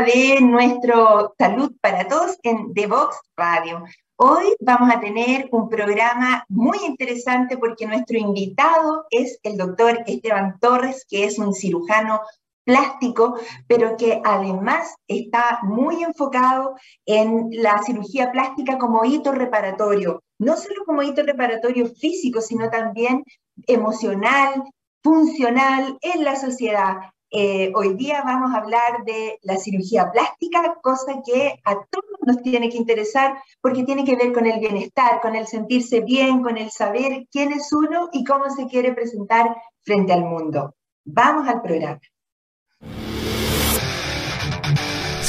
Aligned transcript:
de 0.00 0.40
nuestro 0.40 1.34
Salud 1.36 1.70
para 1.82 2.08
Todos 2.08 2.38
en 2.44 2.72
The 2.72 2.86
Vox 2.86 3.14
Radio. 3.36 3.84
Hoy 4.16 4.56
vamos 4.58 4.90
a 4.90 5.00
tener 5.00 5.50
un 5.52 5.68
programa 5.68 6.46
muy 6.48 6.78
interesante 6.86 7.58
porque 7.58 7.86
nuestro 7.86 8.16
invitado 8.16 9.04
es 9.10 9.38
el 9.42 9.58
doctor 9.58 10.02
Esteban 10.06 10.58
Torres, 10.60 11.04
que 11.06 11.26
es 11.26 11.38
un 11.38 11.52
cirujano 11.52 12.22
plástico, 12.64 13.36
pero 13.66 13.98
que 13.98 14.22
además 14.24 14.94
está 15.08 15.58
muy 15.62 16.02
enfocado 16.02 16.74
en 17.04 17.50
la 17.50 17.82
cirugía 17.82 18.32
plástica 18.32 18.78
como 18.78 19.04
hito 19.04 19.32
reparatorio, 19.32 20.22
no 20.38 20.56
solo 20.56 20.86
como 20.86 21.02
hito 21.02 21.22
reparatorio 21.22 21.86
físico, 21.86 22.40
sino 22.40 22.70
también 22.70 23.24
emocional, 23.66 24.64
funcional 25.02 25.98
en 26.00 26.24
la 26.24 26.36
sociedad. 26.36 27.12
Eh, 27.34 27.72
hoy 27.74 27.94
día 27.94 28.22
vamos 28.22 28.52
a 28.52 28.58
hablar 28.58 29.04
de 29.06 29.38
la 29.40 29.56
cirugía 29.56 30.12
plástica, 30.12 30.76
cosa 30.82 31.22
que 31.24 31.58
a 31.64 31.76
todos 31.86 32.20
nos 32.26 32.42
tiene 32.42 32.68
que 32.68 32.76
interesar 32.76 33.42
porque 33.62 33.84
tiene 33.84 34.04
que 34.04 34.16
ver 34.16 34.34
con 34.34 34.44
el 34.44 34.60
bienestar, 34.60 35.22
con 35.22 35.34
el 35.34 35.46
sentirse 35.46 36.00
bien, 36.00 36.42
con 36.42 36.58
el 36.58 36.70
saber 36.70 37.26
quién 37.30 37.52
es 37.52 37.72
uno 37.72 38.10
y 38.12 38.22
cómo 38.24 38.50
se 38.50 38.66
quiere 38.66 38.92
presentar 38.92 39.56
frente 39.80 40.12
al 40.12 40.24
mundo. 40.24 40.74
Vamos 41.04 41.48
al 41.48 41.62
programa. 41.62 42.00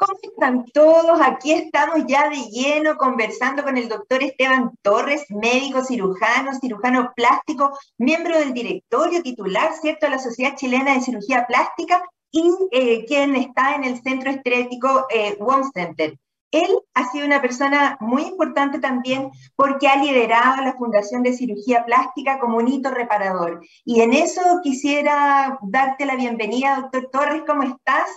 ¿Cómo 0.00 0.18
están 0.22 0.64
todos? 0.72 1.20
Aquí 1.20 1.52
estamos 1.52 2.06
ya 2.08 2.30
de 2.30 2.36
lleno 2.50 2.96
conversando 2.96 3.62
con 3.62 3.76
el 3.76 3.86
doctor 3.86 4.22
Esteban 4.22 4.70
Torres, 4.80 5.26
médico 5.28 5.84
cirujano, 5.84 6.58
cirujano 6.58 7.12
plástico, 7.14 7.78
miembro 7.98 8.38
del 8.38 8.54
directorio 8.54 9.22
titular, 9.22 9.74
¿cierto?, 9.74 10.06
de 10.06 10.12
la 10.12 10.18
Sociedad 10.18 10.56
Chilena 10.56 10.94
de 10.94 11.02
Cirugía 11.02 11.46
Plástica 11.46 12.02
y 12.30 12.50
eh, 12.70 13.04
quien 13.04 13.36
está 13.36 13.74
en 13.74 13.84
el 13.84 14.00
centro 14.00 14.30
estético 14.30 15.06
eh, 15.10 15.36
Center. 15.74 16.18
Él 16.50 16.80
ha 16.94 17.06
sido 17.10 17.26
una 17.26 17.42
persona 17.42 17.98
muy 18.00 18.22
importante 18.22 18.78
también 18.78 19.30
porque 19.54 19.86
ha 19.86 20.02
liderado 20.02 20.62
la 20.64 20.78
Fundación 20.78 21.22
de 21.22 21.34
Cirugía 21.34 21.84
Plástica 21.84 22.38
como 22.38 22.56
un 22.56 22.68
hito 22.68 22.90
reparador. 22.90 23.60
Y 23.84 24.00
en 24.00 24.14
eso 24.14 24.40
quisiera 24.62 25.58
darte 25.60 26.06
la 26.06 26.16
bienvenida, 26.16 26.80
doctor 26.80 27.10
Torres, 27.12 27.42
¿cómo 27.46 27.64
estás? 27.64 28.08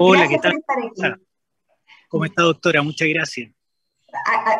Hola, 0.00 0.28
¿qué 0.28 0.38
tal? 0.38 0.54
¿Cómo 2.08 2.24
está, 2.24 2.42
doctora? 2.42 2.82
Muchas 2.82 3.08
gracias 3.08 3.50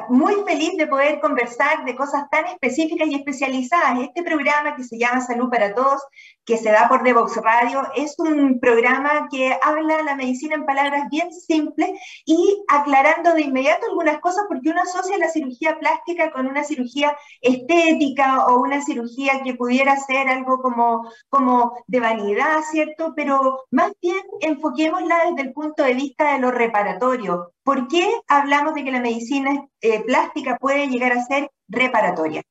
muy 0.09 0.35
feliz 0.47 0.77
de 0.77 0.87
poder 0.87 1.21
conversar 1.21 1.85
de 1.85 1.97
cosas 1.97 2.29
tan 2.31 2.47
específicas 2.47 3.09
y 3.09 3.15
especializadas. 3.15 4.01
Este 4.01 4.23
programa 4.23 4.77
que 4.77 4.85
se 4.85 4.99
llama 4.99 5.21
Salud 5.21 5.49
para 5.51 5.75
Todos, 5.75 6.03
que 6.49 6.57
se 6.57 6.71
da 6.71 6.89
por 6.89 7.03
Devox 7.03 7.37
Radio, 7.37 7.83
es 7.95 8.19
un 8.19 8.59
programa 8.59 9.29
que 9.31 9.55
habla 9.63 10.03
la 10.03 10.17
medicina 10.17 10.55
en 10.55 10.65
palabras 10.65 11.11
bien 11.11 11.31
simples 11.31 11.91
y 12.25 12.65
aclarando 12.69 13.35
de 13.35 13.43
inmediato 13.43 13.85
algunas 13.87 14.19
cosas 14.21 14.47
porque 14.49 14.71
uno 14.71 14.81
asocia 14.81 15.19
la 15.19 15.29
cirugía 15.29 15.79
plástica 15.79 16.31
con 16.31 16.47
una 16.47 16.65
cirugía 16.65 17.15
estética 17.43 18.47
o 18.47 18.63
una 18.63 18.81
cirugía 18.81 19.43
que 19.45 19.57
pudiera 19.57 19.95
ser 19.99 20.27
algo 20.27 20.63
como, 20.63 21.13
como 21.29 21.85
de 21.87 22.01
vanidad, 22.01 22.61
¿cierto? 22.71 23.13
Pero 23.15 23.65
más 23.71 23.93
bien 24.01 24.23
enfoquémosla 24.41 25.27
desde 25.27 25.49
el 25.49 25.53
punto 25.53 25.83
de 25.83 25.93
vista 25.93 26.33
de 26.33 26.39
lo 26.39 26.51
reparatorio, 26.51 27.53
¿Por 27.69 27.87
qué 27.87 28.11
hablamos 28.29 28.75
de 28.75 28.83
que 28.83 28.91
la 28.91 29.01
medicina 29.01 29.69
eh, 29.83 30.03
plástica 30.03 30.57
puede 30.57 30.89
llegar 30.89 31.13
a 31.13 31.23
ser 31.27 31.51
reparatoria? 31.69 32.43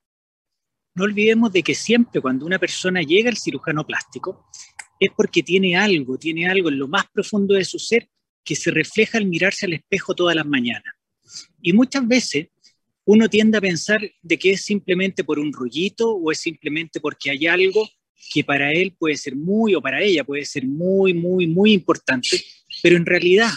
No 0.98 1.04
olvidemos 1.04 1.54
de 1.54 1.62
que 1.62 1.76
siempre 1.76 2.20
cuando 2.22 2.44
una 2.44 2.58
persona 2.58 3.04
llega 3.04 3.30
al 3.30 3.38
cirujano 3.38 3.86
plástico 3.86 4.48
es 5.00 5.12
porque 5.16 5.44
tiene 5.44 5.78
algo, 5.78 6.18
tiene 6.18 6.50
algo 6.50 6.70
en 6.70 6.80
lo 6.80 6.88
más 6.88 7.06
profundo 7.14 7.54
de 7.54 7.64
su 7.66 7.78
ser 7.78 8.10
que 8.44 8.56
se 8.56 8.72
refleja 8.72 9.20
al 9.20 9.28
mirarse 9.28 9.68
al 9.68 9.74
espejo 9.74 10.16
todas 10.16 10.36
las 10.36 10.48
mañanas. 10.48 10.96
Y 11.62 11.72
muchas 11.74 12.08
veces 12.08 12.48
uno 13.06 13.30
tiende 13.30 13.60
a 13.60 13.62
pensar 13.62 14.02
de 14.24 14.40
que 14.40 14.54
es 14.54 14.62
simplemente 14.62 15.24
por 15.24 15.38
un 15.38 15.54
rollito 15.54 16.10
o 16.10 16.32
es 16.32 16.40
simplemente 16.40 17.00
porque 17.00 17.30
hay 17.30 17.46
algo 17.46 17.88
que 18.34 18.44
para 18.44 18.72
él 18.72 18.96
puede 18.98 19.18
ser 19.18 19.36
muy 19.36 19.76
o 19.76 19.82
para 19.82 20.02
ella 20.02 20.24
puede 20.24 20.46
ser 20.46 20.66
muy, 20.66 21.14
muy, 21.14 21.46
muy 21.46 21.74
importante, 21.74 22.44
pero 22.82 22.98
en 22.98 23.06
realidad 23.06 23.52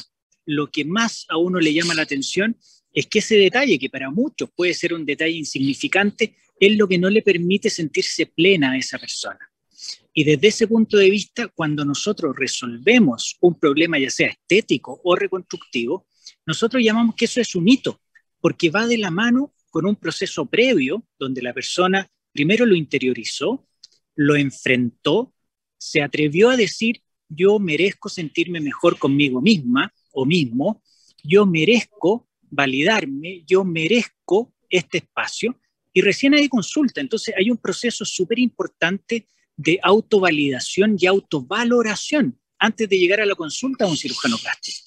lo 0.45 0.71
que 0.71 0.85
más 0.85 1.25
a 1.31 1.39
uno 1.39 1.59
le 1.59 1.73
llama 1.73 1.95
la 1.95 2.03
atención 2.03 2.55
es 2.93 3.07
que 3.07 3.21
ese 3.21 3.37
detalle, 3.37 3.79
que 3.79 3.89
para 3.89 4.11
muchos 4.11 4.51
puede 4.55 4.75
ser 4.75 4.93
un 4.93 5.07
detalle 5.07 5.37
insignificante, 5.37 6.37
es 6.61 6.77
lo 6.77 6.87
que 6.87 6.99
no 6.99 7.11
le 7.11 7.23
permite 7.23 7.71
sentirse 7.71 8.27
plena 8.27 8.73
a 8.73 8.77
esa 8.77 8.99
persona. 8.99 9.39
Y 10.13 10.25
desde 10.25 10.49
ese 10.49 10.69
punto 10.69 10.99
de 10.99 11.11
vista, 11.11 11.49
cuando 11.49 11.85
nosotros 11.85 12.37
resolvemos 12.37 13.37
un 13.41 13.59
problema, 13.59 13.99
ya 13.99 14.11
sea 14.11 14.29
estético 14.29 15.01
o 15.03 15.17
reconstructivo, 15.17 16.07
nosotros 16.47 16.83
llamamos 16.85 17.15
que 17.17 17.25
eso 17.25 17.41
es 17.41 17.55
un 17.55 17.67
hito, 17.67 18.01
porque 18.41 18.71
va 18.71 18.87
de 18.87 18.99
la 18.99 19.11
mano 19.11 19.55
con 19.71 19.87
un 19.87 19.97
proceso 19.97 20.47
previo 20.47 21.07
donde 21.19 21.43
la 21.43 21.55
persona 21.55 22.09
primero 22.33 22.67
lo 22.67 22.75
interiorizó, 22.75 23.67
lo 24.15 24.37
enfrentó, 24.37 25.33
se 25.79 26.03
atrevió 26.03 26.51
a 26.51 26.57
decir, 26.57 27.03
yo 27.29 27.59
merezco 27.59 28.09
sentirme 28.09 28.61
mejor 28.61 28.99
conmigo 28.99 29.41
misma, 29.41 29.93
o 30.13 30.27
mismo, 30.27 30.83
yo 31.23 31.47
merezco 31.47 32.29
validarme, 32.51 33.45
yo 33.47 33.65
merezco 33.65 34.53
este 34.69 34.99
espacio 34.99 35.59
y 35.93 36.01
recién 36.03 36.35
hay 36.35 36.49
consulta. 36.49 37.01
Entonces 37.01 37.35
hay 37.37 37.51
un 37.51 37.57
proceso 37.57 38.05
súper 38.05 38.39
importante 38.39 39.27
de 39.57 39.79
autovalidación 39.83 40.97
y 40.99 41.07
autovaloración 41.07 42.39
antes 42.59 42.89
de 42.89 42.99
llegar 42.99 43.21
a 43.21 43.27
la 43.27 43.35
consulta 43.35 43.85
a 43.85 43.89
un 43.89 43.97
cirujano 43.97 44.37
plástico. 44.39 44.79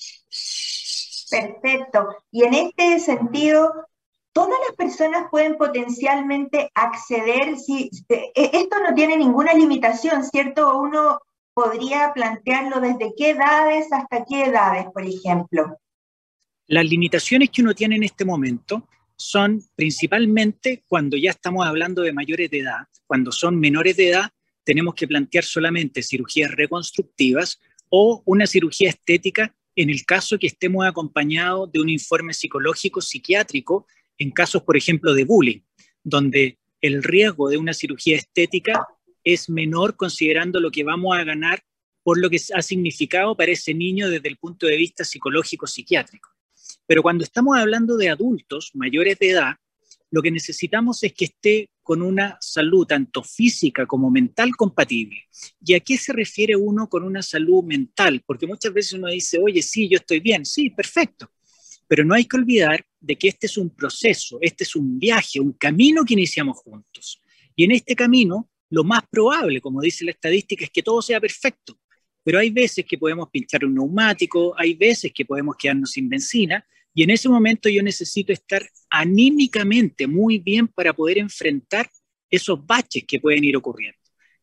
Perfecto. 1.30 2.08
Y 2.32 2.44
en 2.44 2.54
este 2.54 3.00
sentido, 3.00 3.72
todas 4.32 4.58
las 4.68 4.76
personas 4.76 5.28
pueden 5.32 5.58
potencialmente 5.58 6.70
acceder, 6.76 7.58
si, 7.58 7.90
e, 8.10 8.32
esto 8.36 8.78
no 8.88 8.94
tiene 8.94 9.18
ninguna 9.18 9.54
limitación, 9.54 10.24
¿cierto? 10.24 10.78
Uno 10.78 11.20
podría 11.54 12.12
plantearlo 12.14 12.80
desde 12.80 13.14
qué 13.16 13.32
edades 13.32 13.92
hasta 13.92 14.26
qué 14.26 14.46
edades, 14.46 14.86
por 14.94 15.06
ejemplo? 15.06 15.78
Las 16.68 16.86
limitaciones 16.86 17.50
que 17.50 17.62
uno 17.62 17.74
tiene 17.74 17.96
en 17.96 18.04
este 18.04 18.26
momento 18.26 18.88
son 19.16 19.64
principalmente 19.76 20.84
cuando 20.88 21.18
ya 21.18 21.32
estamos 21.32 21.66
hablando 21.66 22.02
de 22.02 22.14
mayores 22.14 22.50
de 22.50 22.60
edad. 22.60 22.88
Cuando 23.06 23.32
son 23.32 23.60
menores 23.60 23.98
de 23.98 24.10
edad, 24.10 24.32
tenemos 24.64 24.96
que 24.96 25.08
plantear 25.08 25.44
solamente 25.44 26.02
cirugías 26.04 26.52
reconstructivas 26.52 27.60
o 27.90 28.24
una 28.26 28.48
cirugía 28.48 28.90
estética 28.90 29.56
en 29.76 29.90
el 29.90 30.06
caso 30.06 30.38
que 30.38 30.48
estemos 30.48 30.86
acompañados 30.86 31.72
de 31.72 31.80
un 31.80 31.90
informe 31.90 32.34
psicológico 32.34 33.02
psiquiátrico 33.02 33.88
en 34.18 34.32
casos, 34.32 34.64
por 34.64 34.78
ejemplo, 34.78 35.14
de 35.14 35.26
bullying, 35.26 35.62
donde 36.04 36.60
el 36.82 37.02
riesgo 37.04 37.50
de 37.50 37.58
una 37.58 37.74
cirugía 37.74 38.18
estética 38.18 38.88
es 39.24 39.50
menor 39.50 39.96
considerando 39.96 40.60
lo 40.60 40.70
que 40.70 40.84
vamos 40.84 41.18
a 41.18 41.24
ganar 41.24 41.64
por 42.04 42.20
lo 42.20 42.30
que 42.30 42.40
ha 42.54 42.62
significado 42.62 43.36
para 43.36 43.52
ese 43.52 43.74
niño 43.74 44.10
desde 44.10 44.28
el 44.28 44.38
punto 44.38 44.68
de 44.68 44.76
vista 44.76 45.06
psicológico 45.06 45.66
psiquiátrico. 45.66 46.33
Pero 46.94 47.02
cuando 47.02 47.24
estamos 47.24 47.58
hablando 47.58 47.98
de 47.98 48.10
adultos 48.10 48.70
mayores 48.76 49.18
de 49.18 49.32
edad, 49.32 49.56
lo 50.12 50.22
que 50.22 50.30
necesitamos 50.30 51.04
es 51.04 51.12
que 51.12 51.26
esté 51.26 51.72
con 51.82 52.04
una 52.04 52.38
salud 52.40 52.86
tanto 52.86 53.24
física 53.24 53.88
como 53.88 54.12
mental 54.12 54.52
compatible. 54.56 55.24
¿Y 55.66 55.74
a 55.74 55.80
qué 55.80 55.98
se 55.98 56.14
refiere 56.14 56.56
uno 56.56 56.88
con 56.88 57.04
una 57.04 57.24
salud 57.24 57.64
mental? 57.64 58.22
Porque 58.24 58.46
muchas 58.46 58.72
veces 58.72 58.94
uno 58.94 59.08
dice, 59.08 59.40
oye, 59.42 59.64
sí, 59.64 59.90
yo 59.90 59.98
estoy 59.98 60.20
bien, 60.20 60.46
sí, 60.46 60.70
perfecto. 60.70 61.32
Pero 61.88 62.06
no 62.06 62.14
hay 62.14 62.26
que 62.26 62.38
olvidar 62.38 62.86
de 63.00 63.16
que 63.16 63.30
este 63.30 63.48
es 63.48 63.58
un 63.58 63.72
proceso, 63.72 64.38
este 64.40 64.64
es 64.64 64.76
un 64.76 65.00
viaje, 65.00 65.40
un 65.40 65.54
camino 65.54 66.06
que 66.06 66.14
iniciamos 66.14 66.60
juntos. 66.60 67.20
Y 67.56 67.64
en 67.64 67.72
este 67.72 67.96
camino, 67.96 68.52
lo 68.70 68.84
más 68.84 69.02
probable, 69.10 69.62
como 69.62 69.82
dice 69.82 70.06
la 70.06 70.12
estadística, 70.12 70.64
es 70.64 70.70
que 70.70 70.84
todo 70.84 71.02
sea 71.02 71.20
perfecto. 71.20 71.80
Pero 72.24 72.38
hay 72.38 72.52
veces 72.52 72.86
que 72.86 73.00
podemos 73.00 73.32
pinchar 73.32 73.66
un 73.66 73.74
neumático, 73.74 74.54
hay 74.56 74.76
veces 74.76 75.12
que 75.12 75.26
podemos 75.26 75.56
quedarnos 75.58 75.90
sin 75.90 76.08
benzina, 76.08 76.64
y 76.94 77.04
en 77.04 77.10
ese 77.10 77.28
momento 77.28 77.70
yo 77.70 77.82
necesito 77.82 78.32
estar 78.32 78.68
anímicamente 78.90 80.06
muy 80.08 80.38
bien 80.38 80.68
para 80.68 80.94
poder 80.94 81.18
enfrentar 81.18 81.90
esos 82.30 82.64
baches 82.66 83.04
que 83.08 83.20
pueden 83.20 83.44
ir 83.44 83.58
ocurriendo. 83.58 83.98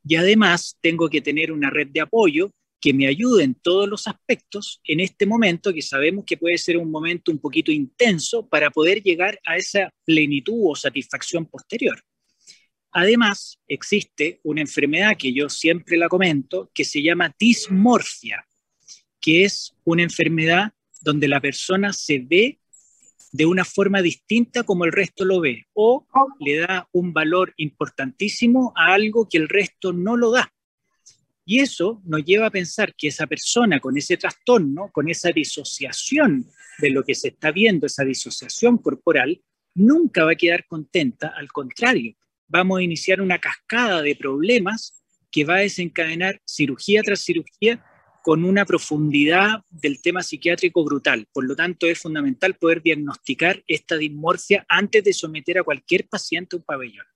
Y 0.04 0.16
además 0.16 0.76
tengo 0.80 1.08
que 1.08 1.20
tener 1.20 1.52
una 1.52 1.70
red 1.70 1.88
de 1.88 2.00
apoyo 2.00 2.52
que 2.80 2.94
me 2.94 3.06
ayude 3.06 3.44
en 3.44 3.54
todos 3.54 3.88
los 3.88 4.08
aspectos 4.08 4.80
en 4.84 5.00
este 5.00 5.26
momento 5.26 5.72
que 5.72 5.82
sabemos 5.82 6.24
que 6.24 6.38
puede 6.38 6.56
ser 6.56 6.78
un 6.78 6.90
momento 6.90 7.30
un 7.30 7.38
poquito 7.38 7.70
intenso 7.70 8.48
para 8.48 8.70
poder 8.70 9.02
llegar 9.02 9.38
a 9.44 9.56
esa 9.56 9.92
plenitud 10.04 10.70
o 10.70 10.74
satisfacción 10.74 11.46
posterior. 11.46 12.02
Además, 12.92 13.60
existe 13.68 14.40
una 14.42 14.62
enfermedad 14.62 15.16
que 15.16 15.32
yo 15.32 15.48
siempre 15.48 15.96
la 15.96 16.08
comento 16.08 16.70
que 16.74 16.84
se 16.84 17.02
llama 17.02 17.34
dismorfia, 17.38 18.44
que 19.20 19.44
es 19.44 19.74
una 19.84 20.02
enfermedad 20.02 20.72
donde 21.00 21.28
la 21.28 21.40
persona 21.40 21.92
se 21.92 22.18
ve 22.18 22.58
de 23.32 23.46
una 23.46 23.64
forma 23.64 24.02
distinta 24.02 24.64
como 24.64 24.84
el 24.84 24.92
resto 24.92 25.24
lo 25.24 25.40
ve 25.40 25.66
o 25.72 26.06
le 26.40 26.58
da 26.58 26.88
un 26.92 27.12
valor 27.12 27.54
importantísimo 27.56 28.72
a 28.76 28.92
algo 28.94 29.28
que 29.28 29.38
el 29.38 29.48
resto 29.48 29.92
no 29.92 30.16
lo 30.16 30.32
da. 30.32 30.52
Y 31.44 31.60
eso 31.60 32.00
nos 32.04 32.24
lleva 32.24 32.46
a 32.46 32.50
pensar 32.50 32.94
que 32.94 33.08
esa 33.08 33.26
persona 33.26 33.80
con 33.80 33.96
ese 33.96 34.16
trastorno, 34.16 34.90
con 34.92 35.08
esa 35.08 35.30
disociación 35.30 36.46
de 36.78 36.90
lo 36.90 37.02
que 37.02 37.14
se 37.14 37.28
está 37.28 37.50
viendo, 37.50 37.86
esa 37.86 38.04
disociación 38.04 38.78
corporal, 38.78 39.40
nunca 39.74 40.24
va 40.24 40.32
a 40.32 40.36
quedar 40.36 40.66
contenta, 40.66 41.32
al 41.36 41.50
contrario, 41.50 42.14
vamos 42.48 42.78
a 42.78 42.82
iniciar 42.82 43.20
una 43.20 43.38
cascada 43.38 44.02
de 44.02 44.16
problemas 44.16 45.02
que 45.30 45.44
va 45.44 45.56
a 45.56 45.60
desencadenar 45.60 46.40
cirugía 46.44 47.02
tras 47.02 47.20
cirugía 47.20 47.84
con 48.22 48.44
una 48.44 48.64
profundidad 48.64 49.62
del 49.70 50.00
tema 50.02 50.22
psiquiátrico 50.22 50.84
brutal. 50.84 51.26
Por 51.32 51.44
lo 51.44 51.56
tanto, 51.56 51.86
es 51.86 51.98
fundamental 51.98 52.54
poder 52.54 52.82
diagnosticar 52.82 53.62
esta 53.66 53.96
dismorfia 53.96 54.64
antes 54.68 55.04
de 55.04 55.12
someter 55.12 55.58
a 55.58 55.64
cualquier 55.64 56.08
paciente 56.08 56.56
a 56.56 56.58
un 56.58 56.64
pabellón. 56.64 57.06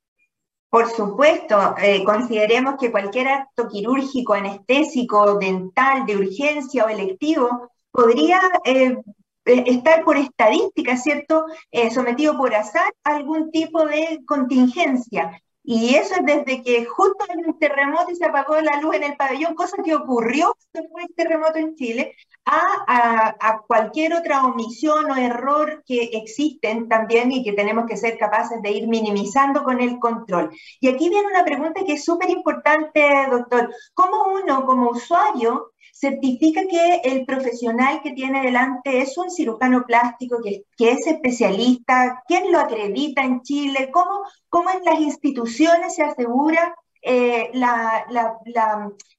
Por 0.75 0.91
supuesto, 0.91 1.77
eh, 1.81 2.03
consideremos 2.03 2.75
que 2.81 2.91
cualquier 2.91 3.29
acto 3.29 3.69
quirúrgico, 3.69 4.35
anestésico, 4.35 5.39
dental, 5.39 6.05
de 6.05 6.17
urgencia 6.17 6.85
o 6.85 6.89
electivo 6.89 7.71
podría 7.93 8.41
eh, 8.65 8.97
eh, 9.45 9.65
estar 9.67 10.03
por 10.03 10.17
estadística, 10.17 10.97
¿cierto? 10.97 11.47
sometido 11.93 12.37
por 12.37 12.53
azar 12.57 12.93
a 13.05 13.15
algún 13.15 13.53
tipo 13.53 13.87
de 13.87 14.21
contingencia. 14.27 15.41
Y 15.67 15.95
eso 15.95 16.15
es 16.17 16.27
desde 16.27 16.63
que 16.63 16.85
justo 16.85 17.25
hay 17.27 17.39
un 17.43 17.59
terremoto 17.59 18.11
y 18.11 18.17
se 18.17 18.27
apagó 18.27 18.61
la 18.61 18.81
luz 18.81 18.97
en 18.97 19.05
el 19.05 19.17
pabellón, 19.17 19.55
cosa 19.55 19.83
que 19.83 19.95
ocurrió 19.95 20.55
después 20.75 21.07
del 21.07 21.17
terremoto 21.17 21.59
en 21.59 21.75
Chile, 21.75 22.15
a, 22.45 23.35
a, 23.41 23.63
cualquier 23.67 24.13
otra 24.13 24.45
omisión 24.45 25.11
o 25.11 25.17
error 25.17 25.83
que 25.87 26.11
existen 26.13 26.89
también 26.89 27.33
y 27.33 27.43
que 27.43 27.55
tenemos 27.55 27.87
que 27.87 27.97
ser 27.97 28.19
capaces 28.19 28.61
de 28.61 28.73
ir 28.73 28.87
minimizando 28.89 29.65
con 29.65 29.81
el 29.81 29.99
control. 29.99 30.51
Y 30.81 30.89
aquí 30.89 31.09
viene 31.09 31.29
una 31.29 31.45
pregunta 31.45 31.83
que 31.87 31.95
es 31.95 32.05
súper 32.05 32.29
importante, 32.29 33.27
doctor. 33.31 33.73
¿Cómo 33.95 34.35
uno 34.35 34.67
como 34.67 34.91
usuario 34.91 35.73
certifica 35.95 36.63
que 36.69 36.97
el 37.05 37.25
profesional 37.25 38.01
que 38.03 38.13
tiene 38.13 38.43
delante 38.43 39.01
es 39.01 39.17
un 39.17 39.31
cirujano 39.31 39.85
plástico, 39.87 40.39
que, 40.43 40.65
es 40.77 41.07
especialista, 41.07 42.23
quién 42.27 42.51
lo 42.51 42.59
acredita 42.59 43.23
en 43.23 43.43
Chile, 43.43 43.91
cómo, 43.93 44.23
cómo 44.49 44.71
en 44.71 44.85
las 44.85 45.01
instituciones 45.01 45.95
se 45.95 46.03
asegura 46.03 46.75
eh, 47.01 47.51
la, 47.55 48.05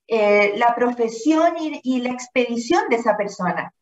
eh, 0.07 0.53
la, 0.57 0.75
profesión 0.75 1.53
y, 1.59 1.79
y 1.81 2.01
la 2.01 2.09
expedición 2.09 2.83
de 2.89 2.97
esa 2.97 3.15
persona. 3.15 3.73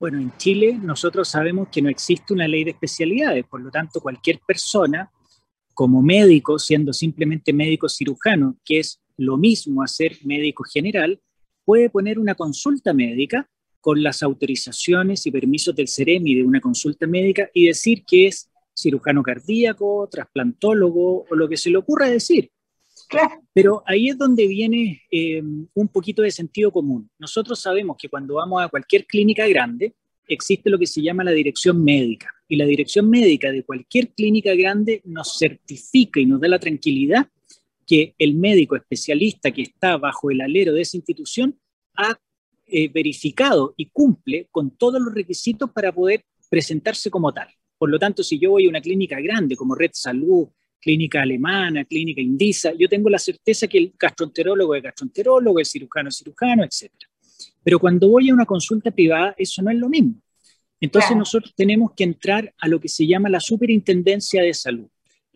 Bueno, 0.00 0.18
en 0.18 0.34
Chile 0.38 0.78
nosotros 0.80 1.28
sabemos 1.28 1.68
que 1.68 1.82
no 1.82 1.90
existe 1.90 2.32
una 2.32 2.48
ley 2.48 2.64
de 2.64 2.70
especialidades, 2.70 3.44
por 3.44 3.60
lo 3.60 3.70
tanto 3.70 4.00
cualquier 4.00 4.40
persona 4.46 5.10
como 5.74 6.00
médico, 6.00 6.58
siendo 6.58 6.92
simplemente 6.92 7.52
médico 7.52 7.88
cirujano, 7.88 8.56
que 8.64 8.78
es 8.78 9.02
lo 9.18 9.36
mismo 9.36 9.82
a 9.82 9.88
ser 9.88 10.16
médico 10.24 10.64
general, 10.64 11.20
puede 11.68 11.90
poner 11.90 12.18
una 12.18 12.34
consulta 12.34 12.94
médica 12.94 13.46
con 13.82 14.02
las 14.02 14.22
autorizaciones 14.22 15.26
y 15.26 15.30
permisos 15.30 15.76
del 15.76 15.86
CEREMI 15.86 16.36
de 16.36 16.42
una 16.42 16.62
consulta 16.62 17.06
médica 17.06 17.50
y 17.52 17.66
decir 17.66 18.06
que 18.06 18.28
es 18.28 18.50
cirujano 18.74 19.22
cardíaco, 19.22 20.08
trasplantólogo 20.10 21.26
o 21.28 21.34
lo 21.36 21.46
que 21.46 21.58
se 21.58 21.68
le 21.68 21.76
ocurra 21.76 22.08
decir. 22.08 22.50
Claro. 23.10 23.42
Pero 23.52 23.82
ahí 23.84 24.08
es 24.08 24.16
donde 24.16 24.46
viene 24.46 25.02
eh, 25.10 25.42
un 25.42 25.88
poquito 25.88 26.22
de 26.22 26.30
sentido 26.30 26.72
común. 26.72 27.10
Nosotros 27.18 27.60
sabemos 27.60 27.98
que 28.00 28.08
cuando 28.08 28.36
vamos 28.36 28.62
a 28.62 28.68
cualquier 28.68 29.04
clínica 29.04 29.46
grande, 29.46 29.94
existe 30.26 30.70
lo 30.70 30.78
que 30.78 30.86
se 30.86 31.02
llama 31.02 31.22
la 31.22 31.32
dirección 31.32 31.84
médica. 31.84 32.32
Y 32.48 32.56
la 32.56 32.64
dirección 32.64 33.10
médica 33.10 33.52
de 33.52 33.62
cualquier 33.62 34.08
clínica 34.14 34.54
grande 34.54 35.02
nos 35.04 35.36
certifica 35.38 36.18
y 36.18 36.24
nos 36.24 36.40
da 36.40 36.48
la 36.48 36.58
tranquilidad 36.58 37.28
que 37.88 38.14
el 38.18 38.34
médico 38.34 38.76
especialista 38.76 39.50
que 39.50 39.62
está 39.62 39.96
bajo 39.96 40.30
el 40.30 40.42
alero 40.42 40.74
de 40.74 40.82
esa 40.82 40.98
institución 40.98 41.58
ha 41.96 42.20
eh, 42.66 42.88
verificado 42.88 43.72
y 43.78 43.86
cumple 43.86 44.46
con 44.50 44.76
todos 44.76 45.00
los 45.00 45.14
requisitos 45.14 45.70
para 45.70 45.90
poder 45.90 46.22
presentarse 46.50 47.10
como 47.10 47.32
tal. 47.32 47.48
Por 47.78 47.88
lo 47.88 47.98
tanto, 47.98 48.22
si 48.22 48.38
yo 48.38 48.50
voy 48.50 48.66
a 48.66 48.68
una 48.68 48.82
clínica 48.82 49.18
grande 49.20 49.56
como 49.56 49.74
Red 49.74 49.92
Salud, 49.94 50.48
clínica 50.78 51.22
alemana, 51.22 51.86
clínica 51.86 52.20
indisa, 52.20 52.74
yo 52.78 52.88
tengo 52.90 53.08
la 53.08 53.18
certeza 53.18 53.66
que 53.66 53.78
el 53.78 53.94
gastroenterólogo 53.98 54.74
es 54.74 54.82
gastroenterólogo, 54.82 55.58
el 55.58 55.66
cirujano 55.66 56.10
es 56.10 56.18
cirujano, 56.18 56.64
etc. 56.64 56.92
Pero 57.64 57.78
cuando 57.78 58.10
voy 58.10 58.28
a 58.28 58.34
una 58.34 58.44
consulta 58.44 58.90
privada, 58.90 59.34
eso 59.38 59.62
no 59.62 59.70
es 59.70 59.78
lo 59.78 59.88
mismo. 59.88 60.14
Entonces 60.78 61.16
nosotros 61.16 61.54
tenemos 61.56 61.92
que 61.96 62.04
entrar 62.04 62.54
a 62.58 62.68
lo 62.68 62.78
que 62.80 62.88
se 62.88 63.06
llama 63.06 63.30
la 63.30 63.40
superintendencia 63.40 64.42
de 64.42 64.52
salud. 64.52 64.88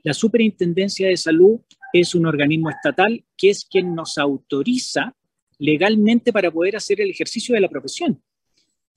La 0.03 0.13
superintendencia 0.13 1.09
de 1.09 1.17
salud 1.17 1.61
es 1.93 2.15
un 2.15 2.27
organismo 2.27 2.71
estatal 2.71 3.25
que 3.37 3.51
es 3.51 3.65
quien 3.65 3.95
nos 3.95 4.19
autoriza 4.19 5.15
legalmente 5.59 6.33
para 6.33 6.51
poder 6.51 6.77
hacer 6.77 7.01
el 7.01 7.11
ejercicio 7.11 7.55
de 7.55 7.61
la 7.61 7.69
profesión. 7.69 8.21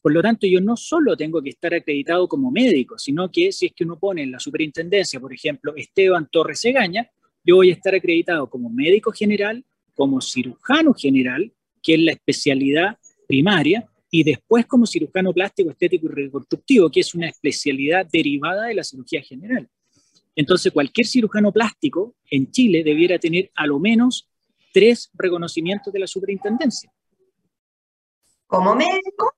Por 0.01 0.13
lo 0.13 0.21
tanto, 0.21 0.45
yo 0.45 0.61
no 0.61 0.77
solo 0.77 1.17
tengo 1.17 1.41
que 1.41 1.49
estar 1.49 1.73
acreditado 1.73 2.27
como 2.27 2.51
médico, 2.51 2.97
sino 2.97 3.31
que 3.31 3.51
si 3.51 3.67
es 3.67 3.73
que 3.73 3.83
uno 3.83 3.97
pone 3.97 4.23
en 4.23 4.31
la 4.31 4.39
superintendencia, 4.39 5.19
por 5.19 5.33
ejemplo, 5.33 5.75
Esteban 5.75 6.27
Torres 6.31 6.63
Egaña, 6.65 7.09
yo 7.43 7.55
voy 7.55 7.69
a 7.71 7.73
estar 7.73 7.93
acreditado 7.95 8.49
como 8.49 8.69
médico 8.69 9.11
general, 9.11 9.63
como 9.93 10.21
cirujano 10.21 10.93
general, 10.93 11.51
que 11.81 11.95
es 11.95 11.99
la 11.99 12.11
especialidad 12.11 12.97
primaria, 13.27 13.87
y 14.11 14.23
después 14.23 14.65
como 14.65 14.85
cirujano 14.85 15.33
plástico, 15.33 15.71
estético 15.71 16.07
y 16.07 16.09
reconstructivo, 16.09 16.89
que 16.89 17.01
es 17.01 17.13
una 17.15 17.27
especialidad 17.27 18.05
derivada 18.05 18.67
de 18.67 18.75
la 18.75 18.83
cirugía 18.83 19.21
general. 19.21 19.67
Entonces, 20.35 20.73
cualquier 20.73 21.07
cirujano 21.07 21.51
plástico 21.51 22.15
en 22.29 22.51
Chile 22.51 22.83
debiera 22.83 23.17
tener 23.17 23.51
a 23.55 23.65
lo 23.65 23.79
menos 23.79 24.29
tres 24.73 25.09
reconocimientos 25.13 25.93
de 25.93 25.99
la 25.99 26.07
superintendencia. 26.07 26.91
Como 28.47 28.75
médico, 28.75 29.33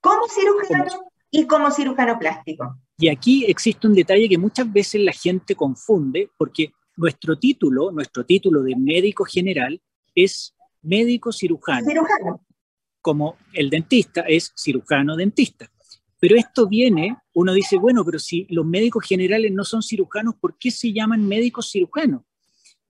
como 0.00 0.28
cirujano 0.28 1.10
y 1.30 1.46
como 1.46 1.70
cirujano 1.70 2.18
plástico. 2.18 2.78
Y 2.98 3.08
aquí 3.08 3.44
existe 3.44 3.86
un 3.86 3.94
detalle 3.94 4.28
que 4.28 4.38
muchas 4.38 4.72
veces 4.72 5.00
la 5.02 5.12
gente 5.12 5.54
confunde 5.54 6.30
porque 6.38 6.72
nuestro 6.96 7.38
título, 7.38 7.90
nuestro 7.90 8.24
título 8.24 8.62
de 8.62 8.74
médico 8.76 9.24
general 9.24 9.80
es 10.14 10.54
médico 10.82 11.32
cirujano. 11.32 11.86
Cirujano. 11.86 12.40
Como 13.02 13.36
el 13.52 13.68
dentista 13.68 14.22
es 14.22 14.52
cirujano 14.56 15.16
dentista. 15.16 15.70
Pero 16.18 16.36
esto 16.36 16.68
viene, 16.68 17.16
uno 17.34 17.52
dice, 17.52 17.76
bueno, 17.76 18.04
pero 18.04 18.18
si 18.18 18.46
los 18.48 18.64
médicos 18.64 19.04
generales 19.06 19.52
no 19.52 19.64
son 19.64 19.82
cirujanos, 19.82 20.34
¿por 20.40 20.58
qué 20.58 20.70
se 20.70 20.92
llaman 20.92 21.26
médicos 21.26 21.70
cirujanos? 21.70 22.22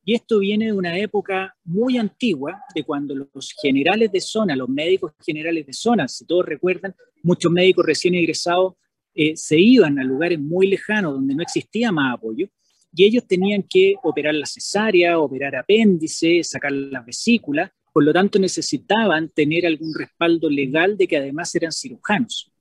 Y 0.04 0.14
esto 0.14 0.38
viene 0.38 0.66
de 0.66 0.72
una 0.72 0.96
época 0.96 1.56
muy 1.64 1.98
antigua, 1.98 2.60
de 2.72 2.84
cuando 2.84 3.14
los 3.16 3.52
generales 3.60 4.12
de 4.12 4.20
zona, 4.20 4.54
los 4.54 4.68
médicos 4.68 5.12
generales 5.24 5.66
de 5.66 5.72
zona, 5.72 6.06
si 6.06 6.24
todos 6.24 6.46
recuerdan, 6.46 6.94
muchos 7.24 7.50
médicos 7.50 7.84
recién 7.84 8.14
egresados 8.14 8.74
eh, 9.14 9.32
se 9.34 9.58
iban 9.58 9.98
a 9.98 10.04
lugares 10.04 10.38
muy 10.38 10.68
lejanos 10.68 11.14
donde 11.14 11.34
no 11.34 11.42
existía 11.42 11.90
más 11.90 12.14
apoyo, 12.14 12.46
y 12.94 13.04
ellos 13.04 13.26
tenían 13.26 13.64
que 13.68 13.94
operar 14.04 14.34
la 14.34 14.46
cesárea, 14.46 15.18
operar 15.18 15.56
apéndice, 15.56 16.44
sacar 16.44 16.70
la 16.70 17.00
vesícula, 17.00 17.74
por 17.92 18.04
lo 18.04 18.12
tanto 18.12 18.38
necesitaban 18.38 19.30
tener 19.30 19.66
algún 19.66 19.92
respaldo 19.92 20.48
legal 20.48 20.96
de 20.96 21.08
que 21.08 21.16
además 21.16 21.52
eran 21.56 21.72
cirujanos. 21.72 22.52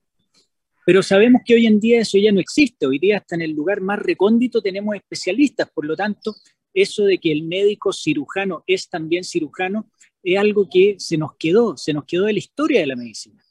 Pero 0.86 1.02
sabemos 1.02 1.42
que 1.44 1.56
hoy 1.56 1.66
en 1.66 1.80
día 1.80 2.02
eso 2.02 2.18
ya 2.18 2.32
no 2.32 2.40
existe. 2.40 2.86
Hoy 2.86 3.00
día 3.00 3.18
hasta 3.18 3.36
en 3.36 3.42
el 3.42 3.52
lugar 3.52 3.82
más 3.82 4.00
recóndito 4.00 4.62
tenemos 4.62 4.96
especialistas. 4.96 5.68
Por 5.74 5.86
lo 5.86 5.96
tanto, 5.96 6.36
eso 6.74 7.06
de 7.06 7.18
que 7.18 7.32
el 7.32 7.44
médico 7.44 7.92
cirujano 7.92 8.64
es 8.68 8.88
también 8.88 9.24
cirujano 9.24 9.90
es 10.22 10.40
algo 10.40 10.68
que 10.70 10.96
se 10.98 11.18
nos 11.18 11.36
quedó, 11.38 11.78
se 11.78 11.94
nos 11.94 12.06
quedó 12.06 12.26
de 12.26 12.34
la 12.34 12.40
historia 12.40 12.80
de 12.82 12.88
la 12.88 12.96
medicina. 12.96 13.42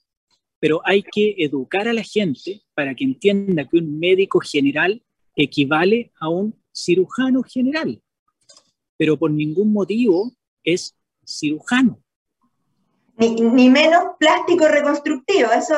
pero 0.61 0.81
hay 0.85 1.03
que 1.03 1.35
educar 1.39 1.89
a 1.89 1.93
la 1.93 2.03
gente 2.03 2.63
para 2.75 2.95
que 2.95 3.05
entienda 3.05 3.69
que 3.69 3.77
un 3.77 3.99
médico 3.99 4.41
general 4.41 5.03
equivale 5.37 6.11
a 6.19 6.31
un 6.31 6.55
cirujano 6.73 7.43
general, 7.43 8.01
pero 8.97 9.19
por 9.19 9.31
ningún 9.31 9.75
motivo 9.75 10.33
es 10.63 10.97
cirujano. 11.27 12.01
Ni, 13.19 13.69
menos 13.69 14.05
plástico 14.19 14.67
reconstructivo, 14.67 15.51
eso, 15.53 15.75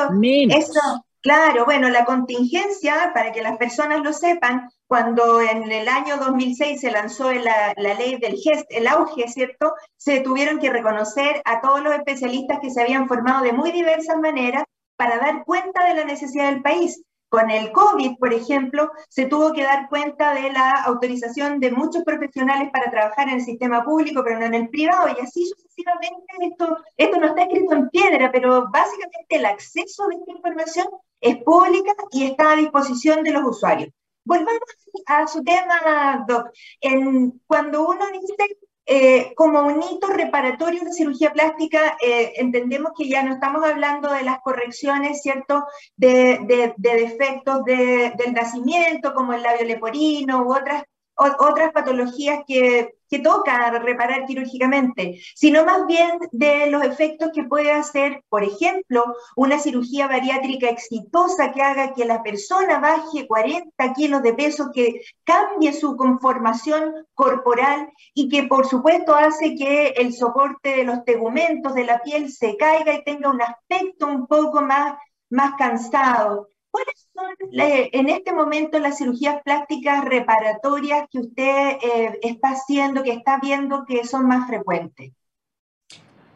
eso, 0.49 1.05
claro, 1.27 1.65
bueno, 1.65 1.89
la 1.89 2.05
contingencia, 2.05 3.11
para 3.13 3.33
que 3.33 3.41
las 3.41 3.57
personas 3.57 4.01
lo 4.01 4.13
sepan, 4.13 4.69
cuando 4.87 5.41
en 5.41 5.69
el 5.69 5.89
año 5.89 6.15
2006 6.15 6.79
se 6.79 6.89
lanzó 6.89 7.33
la, 7.33 7.73
ley 7.75 8.17
del 8.17 8.37
GEST, 8.37 8.65
el 8.69 8.87
auge, 8.87 9.27
¿cierto? 9.27 9.73
Se 9.97 10.21
tuvieron 10.21 10.57
que 10.57 10.69
reconocer 10.69 11.41
a 11.43 11.59
todos 11.59 11.83
los 11.83 11.93
especialistas 11.93 12.59
que 12.61 12.69
se 12.69 12.81
habían 12.81 13.09
formado 13.09 13.43
de 13.43 13.51
muy 13.51 13.73
diversas 13.73 14.17
maneras 14.19 14.63
para 14.95 15.17
dar 15.17 15.43
cuenta 15.43 15.85
de 15.85 15.95
la 15.95 16.05
necesidad 16.05 16.49
del 16.49 16.61
país. 16.61 17.03
Con 17.27 17.51
el 17.51 17.73
COVID, 17.73 18.19
por 18.19 18.31
ejemplo, 18.31 18.89
se 19.09 19.25
tuvo 19.25 19.51
que 19.51 19.63
dar 19.63 19.89
cuenta 19.89 20.33
de 20.33 20.49
la 20.53 20.83
autorización 20.85 21.59
de 21.59 21.71
muchos 21.71 22.05
profesionales 22.05 22.69
para 22.71 22.89
trabajar 22.89 23.27
en 23.27 23.35
el 23.35 23.41
sistema 23.41 23.83
público, 23.83 24.23
pero 24.23 24.39
no 24.39 24.45
en 24.45 24.53
el 24.53 24.69
privado, 24.69 25.09
y 25.09 25.21
así 25.21 25.45
sucesivamente. 25.45 26.23
Esto, 26.39 26.77
esto 26.95 27.19
no 27.19 27.27
está 27.27 27.41
escrito 27.41 27.73
en 27.73 27.89
piedra, 27.89 28.31
pero 28.31 28.69
básicamente 28.71 29.35
el 29.35 29.45
acceso 29.45 30.07
de 30.07 30.15
esta 30.15 30.31
información 30.31 30.87
es 31.21 31.37
pública 31.43 31.93
y 32.11 32.25
está 32.25 32.51
a 32.51 32.55
disposición 32.55 33.23
de 33.23 33.31
los 33.31 33.43
usuarios. 33.43 33.89
Volvamos 34.23 34.59
a 35.05 35.27
su 35.27 35.43
tema, 35.43 36.25
Doc. 36.27 36.49
En, 36.81 37.41
cuando 37.47 37.87
uno 37.87 38.05
dice 38.11 38.57
eh, 38.85 39.33
como 39.35 39.61
un 39.61 39.81
hito 39.83 40.07
reparatorio 40.07 40.83
de 40.83 40.93
cirugía 40.93 41.31
plástica, 41.33 41.97
eh, 42.01 42.33
entendemos 42.37 42.91
que 42.97 43.07
ya 43.07 43.23
no 43.23 43.33
estamos 43.33 43.63
hablando 43.63 44.11
de 44.11 44.23
las 44.23 44.39
correcciones, 44.41 45.21
¿cierto?, 45.21 45.65
de, 45.95 46.39
de, 46.43 46.73
de 46.77 46.95
defectos 46.95 47.63
de, 47.65 48.13
del 48.17 48.33
nacimiento, 48.33 49.13
como 49.13 49.33
el 49.33 49.43
labio 49.43 49.65
leporino 49.65 50.43
u 50.43 50.53
otras 50.53 50.83
otras 51.17 51.71
patologías 51.71 52.41
que, 52.47 52.96
que 53.09 53.19
toca 53.19 53.69
reparar 53.79 54.25
quirúrgicamente, 54.25 55.19
sino 55.35 55.65
más 55.65 55.85
bien 55.87 56.19
de 56.31 56.67
los 56.67 56.83
efectos 56.83 57.31
que 57.33 57.43
puede 57.43 57.71
hacer, 57.71 58.23
por 58.29 58.43
ejemplo, 58.43 59.03
una 59.35 59.59
cirugía 59.59 60.07
bariátrica 60.07 60.69
exitosa 60.69 61.51
que 61.51 61.61
haga 61.61 61.93
que 61.93 62.05
la 62.05 62.23
persona 62.23 62.79
baje 62.79 63.27
40 63.27 63.93
kilos 63.93 64.21
de 64.21 64.33
peso, 64.33 64.71
que 64.73 65.01
cambie 65.23 65.73
su 65.73 65.95
conformación 65.95 67.05
corporal 67.13 67.89
y 68.13 68.29
que 68.29 68.43
por 68.43 68.67
supuesto 68.67 69.15
hace 69.15 69.55
que 69.55 69.89
el 69.89 70.13
soporte 70.13 70.77
de 70.77 70.83
los 70.83 71.03
tegumentos 71.03 71.73
de 71.73 71.85
la 71.85 72.01
piel 72.01 72.31
se 72.31 72.57
caiga 72.57 72.93
y 72.93 73.03
tenga 73.03 73.29
un 73.29 73.41
aspecto 73.41 74.07
un 74.07 74.27
poco 74.27 74.61
más, 74.61 74.97
más 75.29 75.55
cansado. 75.57 76.49
¿Cuáles 76.71 77.07
son 77.13 77.25
en 77.51 78.09
este 78.09 78.33
momento 78.33 78.79
las 78.79 78.97
cirugías 78.97 79.41
plásticas 79.43 80.05
reparatorias 80.05 81.07
que 81.11 81.19
usted 81.19 81.77
eh, 81.81 82.19
está 82.21 82.49
haciendo, 82.49 83.03
que 83.03 83.11
está 83.11 83.39
viendo 83.41 83.85
que 83.85 84.05
son 84.05 84.27
más 84.27 84.47
frecuentes? 84.47 85.13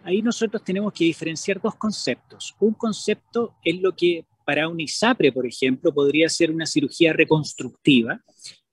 Ahí 0.03 0.21
nosotros 0.21 0.63
tenemos 0.63 0.93
que 0.93 1.05
diferenciar 1.05 1.61
dos 1.61 1.75
conceptos. 1.75 2.55
Un 2.59 2.73
concepto 2.73 3.55
es 3.63 3.79
lo 3.79 3.95
que 3.95 4.25
para 4.43 4.67
un 4.67 4.79
ISAPRE, 4.79 5.31
por 5.31 5.45
ejemplo, 5.45 5.93
podría 5.93 6.27
ser 6.27 6.51
una 6.51 6.65
cirugía 6.65 7.13
reconstructiva. 7.13 8.19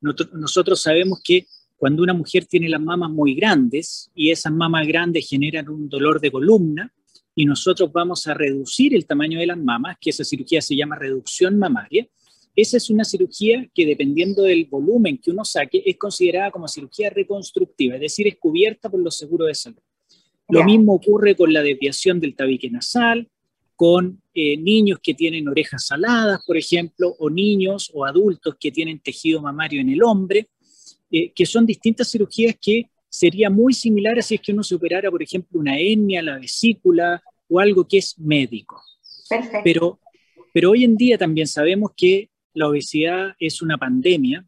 Nosotros 0.01 0.81
sabemos 0.81 1.21
que 1.23 1.47
cuando 1.77 2.03
una 2.03 2.15
mujer 2.15 2.47
tiene 2.47 2.69
las 2.69 2.81
mamas 2.81 3.11
muy 3.11 3.35
grandes 3.35 4.11
y 4.15 4.31
esas 4.31 4.53
mamas 4.53 4.87
grandes 4.87 5.29
generan 5.29 5.69
un 5.69 5.89
dolor 5.89 6.21
de 6.21 6.33
columna, 6.33 6.93
y 7.39 7.45
nosotros 7.45 7.93
vamos 7.93 8.27
a 8.27 8.35
reducir 8.35 8.97
el 8.97 9.07
tamaño 9.07 9.39
de 9.39 9.47
las 9.47 9.57
mamas, 9.57 9.97
que 10.01 10.11
esa 10.11 10.25
cirugía 10.25 10.61
se 10.61 10.75
llama 10.75 10.97
reducción 10.97 11.57
mamaria. 11.57 12.09
Esa 12.57 12.79
es 12.79 12.91
una 12.91 13.05
cirugía 13.05 13.65
que 13.73 13.87
dependiendo 13.87 14.43
del 14.43 14.65
volumen 14.65 15.19
que 15.19 15.31
uno 15.31 15.45
saque 15.45 15.81
es 15.87 15.97
considerada 15.99 16.51
como 16.51 16.67
cirugía 16.67 17.11
reconstructiva, 17.11 17.95
es 17.95 18.01
decir, 18.01 18.27
es 18.27 18.39
cubierta 18.41 18.91
por 18.91 18.99
los 18.99 19.17
seguros 19.17 19.47
de 19.47 19.55
salud. 19.55 19.79
Lo 20.49 20.65
mismo 20.65 20.95
ocurre 20.95 21.37
con 21.37 21.53
la 21.53 21.63
desviación 21.63 22.19
del 22.19 22.35
tabique 22.35 22.71
nasal, 22.71 23.29
con 23.77 24.21
eh, 24.35 24.57
niños 24.57 24.99
que 25.01 25.15
tienen 25.15 25.47
orejas 25.47 25.87
saladas, 25.87 26.41
por 26.45 26.57
ejemplo, 26.57 27.15
o 27.21 27.31
niños 27.31 27.89
o 27.95 28.05
adultos 28.05 28.57
que 28.59 28.73
tienen 28.73 28.99
tejido 28.99 29.41
mamario 29.41 29.81
en 29.81 29.91
el 29.91 30.03
hombre, 30.03 30.49
eh, 31.13 31.31
que 31.33 31.47
son 31.47 31.67
distintas 31.67 32.11
cirugías 32.11 32.57
que 32.61 32.91
sería 33.09 33.51
muy 33.51 33.73
similar 33.73 34.19
a 34.19 34.23
si 34.23 34.37
es 34.37 34.41
que 34.41 34.53
uno 34.53 34.63
superara, 34.63 35.11
por 35.11 35.23
ejemplo, 35.23 35.61
una 35.61 35.79
etnia, 35.79 36.23
la 36.23 36.39
vesícula 36.39 37.23
o 37.49 37.61
algo 37.61 37.87
que 37.87 37.99
es 37.99 38.19
médico. 38.19 38.83
Perfecto. 39.29 39.61
Pero, 39.65 40.01
pero 40.53 40.71
hoy 40.71 40.85
en 40.85 40.97
día 40.97 41.19
también 41.19 41.47
sabemos 41.47 41.93
que 41.97 42.31
la 42.55 42.69
obesidad 42.69 43.35
es 43.39 43.63
una 43.63 43.79
pandemia 43.79 44.45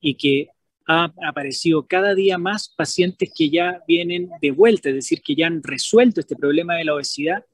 y 0.00 0.14
que 0.14 0.48
ha 0.86 1.12
aparecido 1.26 1.86
cada 1.86 2.14
día 2.14 2.38
más 2.38 2.70
pacientes 2.74 3.30
que 3.34 3.50
ya 3.50 3.82
vienen 3.86 4.30
de 4.40 4.50
vuelta, 4.50 4.88
es 4.88 4.94
decir, 4.94 5.20
que 5.20 5.34
ya 5.34 5.46
han 5.46 5.62
resuelto 5.62 6.20
este 6.20 6.34
problema 6.34 6.76
de 6.76 6.84
la 6.84 6.94
obesidad 6.94 7.44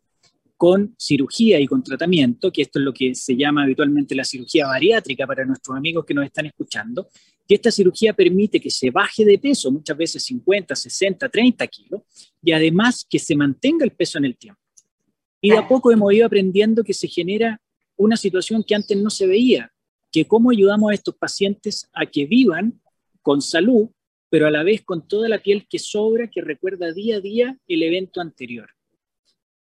con 0.56 0.94
cirugía 0.98 1.58
y 1.58 1.66
con 1.66 1.82
tratamiento, 1.82 2.52
que 2.52 2.62
esto 2.62 2.78
es 2.78 2.84
lo 2.84 2.92
que 2.92 3.14
se 3.16 3.36
llama 3.36 3.64
habitualmente 3.64 4.14
la 4.14 4.24
cirugía 4.24 4.68
bariátrica 4.68 5.26
para 5.26 5.44
nuestros 5.44 5.76
amigos 5.76 6.04
que 6.04 6.14
nos 6.14 6.24
están 6.24 6.46
escuchando, 6.46 7.08
que 7.46 7.56
esta 7.56 7.70
cirugía 7.70 8.12
permite 8.12 8.60
que 8.60 8.70
se 8.70 8.90
baje 8.90 9.24
de 9.24 9.38
peso, 9.38 9.70
muchas 9.70 9.96
veces 9.96 10.24
50, 10.24 10.74
60, 10.74 11.28
30 11.28 11.66
kilos, 11.66 12.02
y 12.42 12.52
además 12.52 13.06
que 13.08 13.18
se 13.18 13.36
mantenga 13.36 13.84
el 13.84 13.92
peso 13.92 14.18
en 14.18 14.24
el 14.24 14.36
tiempo. 14.36 14.60
Y 15.40 15.50
de 15.50 15.58
a 15.58 15.68
poco 15.68 15.92
hemos 15.92 16.12
ido 16.12 16.26
aprendiendo 16.26 16.82
que 16.82 16.94
se 16.94 17.06
genera 17.06 17.60
una 17.96 18.16
situación 18.16 18.64
que 18.66 18.74
antes 18.74 18.96
no 18.96 19.10
se 19.10 19.26
veía, 19.26 19.72
que 20.10 20.26
cómo 20.26 20.50
ayudamos 20.50 20.90
a 20.90 20.94
estos 20.94 21.16
pacientes 21.16 21.88
a 21.92 22.06
que 22.06 22.24
vivan 22.24 22.80
con 23.20 23.42
salud, 23.42 23.88
pero 24.30 24.46
a 24.46 24.50
la 24.50 24.62
vez 24.62 24.82
con 24.82 25.06
toda 25.06 25.28
la 25.28 25.42
piel 25.42 25.66
que 25.68 25.78
sobra, 25.78 26.28
que 26.28 26.40
recuerda 26.40 26.92
día 26.92 27.16
a 27.16 27.20
día 27.20 27.58
el 27.68 27.82
evento 27.82 28.20
anterior. 28.20 28.70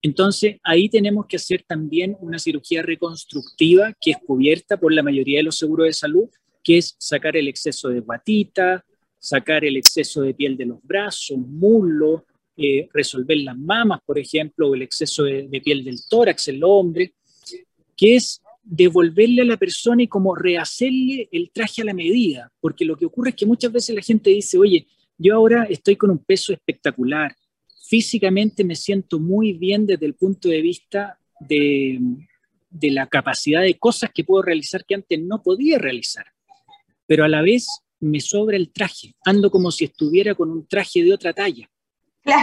Entonces, 0.00 0.56
ahí 0.62 0.88
tenemos 0.90 1.26
que 1.26 1.36
hacer 1.36 1.64
también 1.66 2.16
una 2.20 2.38
cirugía 2.38 2.82
reconstructiva 2.82 3.94
que 4.00 4.10
es 4.12 4.18
cubierta 4.18 4.78
por 4.78 4.92
la 4.92 5.02
mayoría 5.02 5.38
de 5.38 5.44
los 5.44 5.56
seguros 5.56 5.86
de 5.86 5.94
salud, 5.94 6.28
que 6.64 6.78
es 6.78 6.96
sacar 6.98 7.36
el 7.36 7.46
exceso 7.46 7.90
de 7.90 8.00
guatita, 8.00 8.84
sacar 9.18 9.64
el 9.64 9.76
exceso 9.76 10.22
de 10.22 10.34
piel 10.34 10.56
de 10.56 10.64
los 10.64 10.82
brazos, 10.82 11.38
muslo, 11.38 12.24
eh, 12.56 12.88
resolver 12.92 13.36
las 13.38 13.56
mamas, 13.56 14.00
por 14.04 14.18
ejemplo, 14.18 14.70
o 14.70 14.74
el 14.74 14.82
exceso 14.82 15.24
de, 15.24 15.60
piel 15.62 15.84
del 15.84 15.98
tórax, 16.08 16.48
el 16.48 16.64
hombre, 16.64 17.14
que 17.96 18.16
es 18.16 18.40
devolverle 18.62 19.42
a 19.42 19.44
la 19.44 19.56
persona 19.58 20.02
y 20.02 20.08
como 20.08 20.34
rehacerle 20.34 21.28
el 21.30 21.50
traje 21.50 21.82
a 21.82 21.84
la 21.84 21.94
medida, 21.94 22.50
porque 22.60 22.84
lo 22.84 22.96
que 22.96 23.06
ocurre 23.06 23.30
es 23.30 23.36
que 23.36 23.46
muchas 23.46 23.70
veces 23.70 23.94
la 23.94 24.02
gente 24.02 24.30
dice, 24.30 24.56
oye, 24.56 24.86
yo 25.18 25.34
ahora 25.34 25.66
estoy 25.68 25.96
con 25.96 26.10
un 26.10 26.18
peso 26.18 26.52
espectacular, 26.52 27.36
físicamente 27.86 28.64
me 28.64 28.74
siento 28.74 29.20
muy 29.20 29.52
bien 29.52 29.86
desde 29.86 30.06
el 30.06 30.14
punto 30.14 30.48
de 30.48 30.62
vista 30.62 31.18
de 31.40 32.00
la 32.80 33.06
capacidad 33.06 33.60
de 33.60 33.78
cosas 33.78 34.10
que 34.14 34.24
puedo 34.24 34.42
realizar 34.42 34.84
que 34.86 34.94
antes 34.94 35.20
no 35.20 35.42
podía 35.42 35.78
realizar 35.78 36.33
pero 37.06 37.24
a 37.24 37.28
la 37.28 37.42
vez 37.42 37.66
me 38.00 38.20
sobra 38.20 38.56
el 38.56 38.72
traje, 38.72 39.14
ando 39.24 39.50
como 39.50 39.70
si 39.70 39.84
estuviera 39.84 40.34
con 40.34 40.50
un 40.50 40.66
traje 40.66 41.02
de 41.02 41.12
otra 41.12 41.32
talla. 41.32 41.68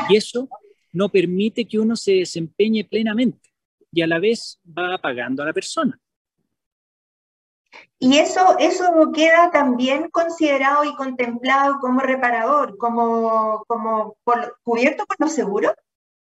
Y 0.10 0.16
eso 0.16 0.48
no 0.92 1.10
permite 1.10 1.66
que 1.66 1.80
uno 1.80 1.96
se 1.96 2.14
desempeñe 2.14 2.84
plenamente 2.84 3.50
y 3.92 4.02
a 4.02 4.08
la 4.08 4.20
vez 4.20 4.60
va 4.66 4.96
apagando 4.96 5.44
a 5.44 5.46
la 5.46 5.54
persona. 5.54 6.00
Y 8.00 8.18
eso, 8.18 8.58
eso 8.60 8.84
queda 9.14 9.52
también 9.52 10.10
considerado 10.10 10.84
y 10.84 10.96
contemplado 10.96 11.78
como 11.80 12.02
reparador, 12.02 12.78
como, 12.78 13.64
como 13.68 14.18
cubierto 14.64 15.06
por 15.06 15.18
los 15.20 15.34
seguros. 15.34 15.74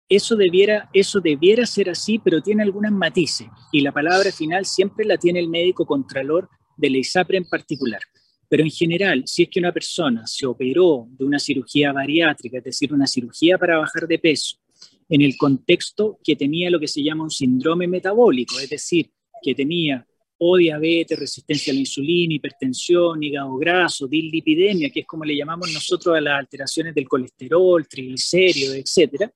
Eso 0.08 0.36
debiera, 0.36 0.88
eso 0.92 1.20
debiera 1.20 1.66
ser 1.66 1.90
así, 1.90 2.18
pero 2.18 2.42
tiene 2.42 2.62
algunas 2.62 2.92
matices 2.92 3.48
y 3.72 3.82
la 3.82 3.92
palabra 3.92 4.32
final 4.32 4.64
siempre 4.64 5.04
la 5.04 5.18
tiene 5.18 5.38
el 5.38 5.48
médico 5.48 5.86
contralor 5.86 6.48
de 6.76 6.90
la 6.90 6.98
ISAPRE 6.98 7.38
en 7.38 7.48
particular. 7.48 8.00
Pero 8.48 8.62
en 8.62 8.70
general, 8.70 9.22
si 9.26 9.42
es 9.42 9.48
que 9.50 9.60
una 9.60 9.72
persona 9.72 10.26
se 10.26 10.46
operó 10.46 11.06
de 11.10 11.24
una 11.24 11.38
cirugía 11.38 11.92
bariátrica, 11.92 12.58
es 12.58 12.64
decir, 12.64 12.92
una 12.92 13.06
cirugía 13.06 13.58
para 13.58 13.78
bajar 13.78 14.06
de 14.06 14.18
peso, 14.18 14.56
en 15.08 15.22
el 15.22 15.36
contexto 15.36 16.18
que 16.22 16.36
tenía 16.36 16.70
lo 16.70 16.80
que 16.80 16.88
se 16.88 17.02
llama 17.02 17.24
un 17.24 17.30
síndrome 17.30 17.86
metabólico, 17.86 18.58
es 18.58 18.70
decir, 18.70 19.10
que 19.42 19.54
tenía 19.54 20.06
o 20.38 20.56
diabetes, 20.56 21.18
resistencia 21.18 21.72
a 21.72 21.74
la 21.74 21.80
insulina, 21.80 22.34
hipertensión, 22.34 23.22
hígado 23.22 23.56
graso, 23.56 24.06
dislipidemia, 24.06 24.88
que 24.90 25.00
es 25.00 25.06
como 25.06 25.24
le 25.24 25.36
llamamos 25.36 25.72
nosotros 25.72 26.16
a 26.16 26.20
las 26.20 26.38
alteraciones 26.38 26.94
del 26.94 27.08
colesterol, 27.08 27.86
triglicéridos, 27.88 28.76
etc. 28.76 29.30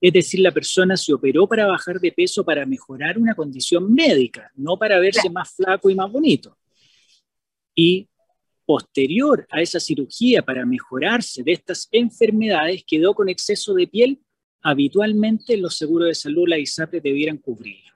Es 0.00 0.12
decir, 0.12 0.40
la 0.40 0.50
persona 0.50 0.96
se 0.96 1.12
operó 1.12 1.46
para 1.46 1.66
bajar 1.66 2.00
de 2.00 2.10
peso 2.10 2.44
para 2.44 2.66
mejorar 2.66 3.16
una 3.16 3.34
condición 3.34 3.94
médica, 3.94 4.50
no 4.56 4.76
para 4.76 4.98
verse 4.98 5.30
más 5.30 5.54
flaco 5.54 5.88
y 5.88 5.94
más 5.94 6.10
bonito. 6.10 6.56
Y 7.74 8.08
posterior 8.70 9.48
a 9.50 9.60
esa 9.60 9.80
cirugía 9.80 10.42
para 10.42 10.64
mejorarse 10.64 11.42
de 11.42 11.50
estas 11.50 11.88
enfermedades 11.90 12.84
quedó 12.86 13.14
con 13.14 13.28
exceso 13.28 13.74
de 13.74 13.88
piel, 13.88 14.20
habitualmente 14.62 15.56
los 15.56 15.76
seguros 15.76 16.06
de 16.06 16.14
salud, 16.14 16.44
la 16.46 16.56
ISAPRE, 16.56 17.00
debieran 17.00 17.38
cubrirlo. 17.38 17.90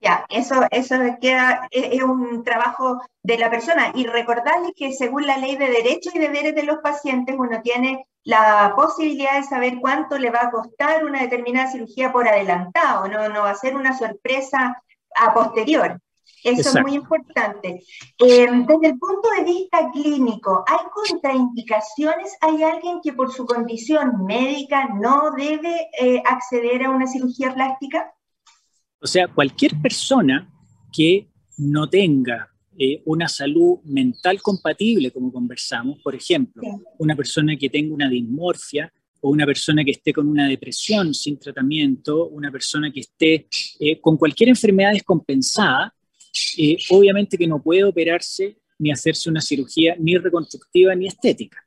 Ya, 0.00 0.24
eso, 0.30 0.62
eso 0.70 0.94
queda, 1.20 1.68
es, 1.70 2.02
un 2.02 2.42
trabajo 2.42 3.02
de 3.22 3.36
la 3.36 3.50
persona. 3.50 3.92
Y 3.94 4.06
recordarles 4.06 4.72
que 4.74 4.94
según 4.94 5.26
la 5.26 5.36
ley 5.36 5.56
de 5.56 5.68
derechos 5.68 6.14
y 6.14 6.18
deberes 6.18 6.54
de 6.54 6.62
los 6.62 6.78
pacientes, 6.78 7.36
uno 7.38 7.60
tiene 7.62 8.06
la 8.24 8.72
posibilidad 8.74 9.36
de 9.36 9.44
saber 9.44 9.74
cuánto 9.78 10.18
le 10.18 10.30
va 10.30 10.44
a 10.44 10.50
costar 10.50 11.04
una 11.04 11.20
determinada 11.20 11.70
cirugía 11.70 12.10
por 12.10 12.26
adelantado, 12.26 13.08
no, 13.08 13.28
no 13.28 13.42
va 13.42 13.50
a 13.50 13.54
ser 13.56 13.76
una 13.76 13.92
sorpresa 13.98 14.82
a 15.16 15.34
posterior. 15.34 16.00
Eso 16.44 16.68
es 16.70 16.82
muy 16.82 16.94
importante. 16.94 17.82
Eh, 18.18 18.46
desde 18.50 18.86
el 18.88 18.98
punto 18.98 19.28
de 19.38 19.44
vista 19.44 19.90
clínico, 19.92 20.64
¿hay 20.66 20.86
contraindicaciones? 20.92 22.36
¿Hay 22.40 22.62
alguien 22.62 23.00
que 23.02 23.12
por 23.12 23.32
su 23.32 23.46
condición 23.46 24.24
médica 24.26 24.88
no 25.00 25.30
debe 25.36 25.88
eh, 26.00 26.22
acceder 26.24 26.84
a 26.84 26.90
una 26.90 27.06
cirugía 27.06 27.54
plástica? 27.54 28.12
O 29.00 29.06
sea, 29.06 29.28
cualquier 29.28 29.80
persona 29.80 30.48
que 30.92 31.28
no 31.58 31.88
tenga 31.88 32.52
eh, 32.78 33.02
una 33.04 33.28
salud 33.28 33.78
mental 33.84 34.40
compatible, 34.40 35.10
como 35.10 35.32
conversamos, 35.32 36.00
por 36.02 36.14
ejemplo, 36.14 36.62
una 36.98 37.14
persona 37.14 37.54
que 37.56 37.68
tenga 37.68 37.94
una 37.94 38.08
dismorfia 38.08 38.92
o 39.20 39.30
una 39.30 39.44
persona 39.44 39.84
que 39.84 39.92
esté 39.92 40.12
con 40.12 40.26
una 40.26 40.48
depresión 40.48 41.12
sin 41.14 41.38
tratamiento, 41.38 42.28
una 42.28 42.50
persona 42.50 42.90
que 42.90 43.00
esté 43.00 43.46
eh, 43.78 44.00
con 44.00 44.16
cualquier 44.16 44.48
enfermedad 44.48 44.92
descompensada, 44.92 45.94
eh, 46.58 46.76
obviamente 46.90 47.36
que 47.36 47.46
no 47.46 47.62
puede 47.62 47.84
operarse 47.84 48.56
ni 48.78 48.90
hacerse 48.90 49.30
una 49.30 49.40
cirugía 49.40 49.94
ni 49.98 50.16
reconstructiva 50.16 50.94
ni 50.94 51.06
estética. 51.06 51.64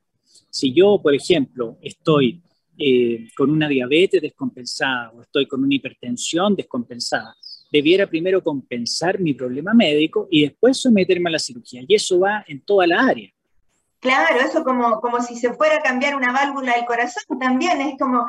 Si 0.49 0.73
yo, 0.73 0.99
por 1.01 1.13
ejemplo, 1.13 1.77
estoy 1.81 2.41
eh, 2.77 3.27
con 3.35 3.51
una 3.51 3.67
diabetes 3.67 4.21
descompensada 4.21 5.11
o 5.11 5.21
estoy 5.21 5.47
con 5.47 5.63
una 5.63 5.73
hipertensión 5.73 6.55
descompensada, 6.55 7.35
debiera 7.71 8.07
primero 8.07 8.43
compensar 8.43 9.19
mi 9.19 9.33
problema 9.33 9.73
médico 9.73 10.27
y 10.29 10.43
después 10.43 10.77
someterme 10.77 11.29
a 11.29 11.33
la 11.33 11.39
cirugía. 11.39 11.83
Y 11.87 11.95
eso 11.95 12.19
va 12.19 12.43
en 12.47 12.61
toda 12.61 12.87
la 12.87 13.05
área. 13.05 13.29
Claro, 13.99 14.39
eso 14.39 14.63
como, 14.63 14.99
como 15.01 15.21
si 15.21 15.35
se 15.35 15.53
fuera 15.53 15.77
a 15.77 15.81
cambiar 15.81 16.15
una 16.15 16.31
válvula 16.31 16.75
del 16.75 16.85
corazón 16.85 17.39
también, 17.39 17.81
es 17.81 17.97
como 17.97 18.27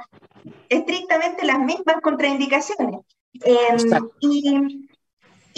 estrictamente 0.69 1.45
las 1.45 1.59
mismas 1.59 1.97
contraindicaciones. 2.03 3.01
Eh, 3.45 3.77
y 4.21 4.86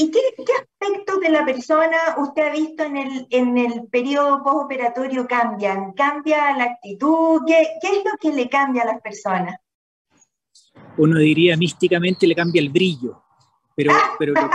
¿Y 0.01 0.13
qué, 0.13 0.21
aspectos 0.61 1.19
de 1.19 1.29
la 1.29 1.45
persona 1.45 1.97
usted 2.19 2.43
ha 2.43 2.53
visto 2.53 2.85
en 2.85 2.97
el, 2.97 3.27
en 3.31 3.59
el 3.59 3.89
periodo 3.89 4.45
postoperatorio 4.45 5.27
cambian? 5.27 5.93
¿Cambia 5.93 6.57
la 6.57 6.65
actitud? 6.65 7.41
¿Qué, 7.45 7.63
es 7.63 8.05
lo 8.05 8.17
que 8.21 8.33
le 8.33 8.49
cambia 8.49 8.83
a 8.83 8.87
las 8.87 9.03
personas? 9.03 9.57
Uno 10.99 11.19
diría 11.19 11.57
místicamente 11.57 12.29
le 12.29 12.37
cambia 12.37 12.61
el 12.61 12.69
brillo, 12.69 13.25
pero, 13.75 13.91
pero, 14.21 14.35
lo, 14.35 14.51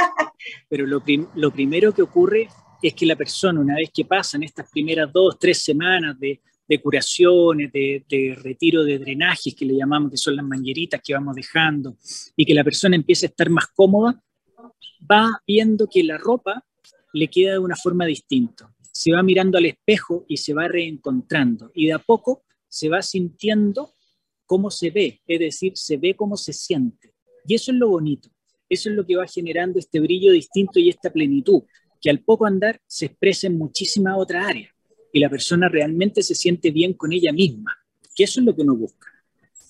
pero 0.69 1.03
lo, 1.35 1.51
primero 1.51 1.93
que 1.93 2.03
ocurre 2.03 2.47
es 2.81 2.93
que 2.93 3.05
la 3.05 3.17
persona, 3.17 3.59
una 3.59 3.75
vez 3.75 3.91
que 3.93 4.05
pasan 4.05 4.43
estas 4.43 4.69
primeras 4.71 5.11
dos, 5.11 5.37
tres 5.37 5.61
semanas 5.61 6.17
de, 6.17 6.39
curaciones, 6.81 7.69
de, 7.73 8.05
de, 8.07 8.33
retiro 8.41 8.85
de 8.85 8.97
drenajes 8.97 9.53
que 9.53 9.65
le 9.65 9.75
llamamos, 9.75 10.09
que 10.09 10.17
son 10.17 10.37
las 10.37 10.45
mangueritas 10.45 11.01
que 11.03 11.13
vamos 11.13 11.35
dejando, 11.35 11.97
y 12.37 12.45
que 12.45 12.53
la 12.53 12.63
persona 12.63 12.95
empieza 12.95 13.25
a 13.25 13.29
estar 13.29 13.49
más 13.49 13.67
cómoda, 13.75 14.22
va 15.09 15.41
viendo 15.47 15.87
que 15.87 16.03
la 16.03 16.17
ropa 16.17 16.65
le 17.13 17.27
queda 17.27 17.53
de 17.53 17.59
una 17.59 17.75
forma 17.75 18.05
distinta. 18.05 18.73
Se 18.91 19.11
va 19.11 19.23
mirando 19.23 19.57
al 19.57 19.65
espejo 19.65 20.25
y 20.27 20.37
se 20.37 20.53
va 20.53 20.67
reencontrando. 20.67 21.71
Y 21.73 21.87
de 21.87 21.93
a 21.93 21.99
poco 21.99 22.43
se 22.67 22.89
va 22.89 23.01
sintiendo 23.01 23.93
cómo 24.45 24.69
se 24.69 24.91
ve, 24.91 25.21
es 25.25 25.39
decir, 25.39 25.73
se 25.75 25.97
ve 25.97 26.15
cómo 26.15 26.37
se 26.37 26.53
siente. 26.53 27.13
Y 27.45 27.55
eso 27.55 27.71
es 27.71 27.77
lo 27.77 27.89
bonito. 27.89 28.29
Eso 28.69 28.89
es 28.89 28.95
lo 28.95 29.05
que 29.05 29.15
va 29.15 29.27
generando 29.27 29.79
este 29.79 29.99
brillo 29.99 30.31
distinto 30.31 30.79
y 30.79 30.89
esta 30.89 31.11
plenitud, 31.11 31.63
que 32.01 32.09
al 32.09 32.19
poco 32.19 32.45
andar 32.45 32.79
se 32.87 33.05
expresa 33.05 33.47
en 33.47 33.57
muchísimas 33.57 34.15
otras 34.17 34.47
áreas. 34.47 34.73
Y 35.11 35.19
la 35.19 35.29
persona 35.29 35.69
realmente 35.69 36.23
se 36.23 36.33
siente 36.33 36.71
bien 36.71 36.93
con 36.93 37.13
ella 37.13 37.31
misma, 37.31 37.77
que 38.15 38.23
eso 38.23 38.39
es 38.39 38.45
lo 38.45 38.55
que 38.55 38.63
uno 38.63 38.75
busca 38.75 39.12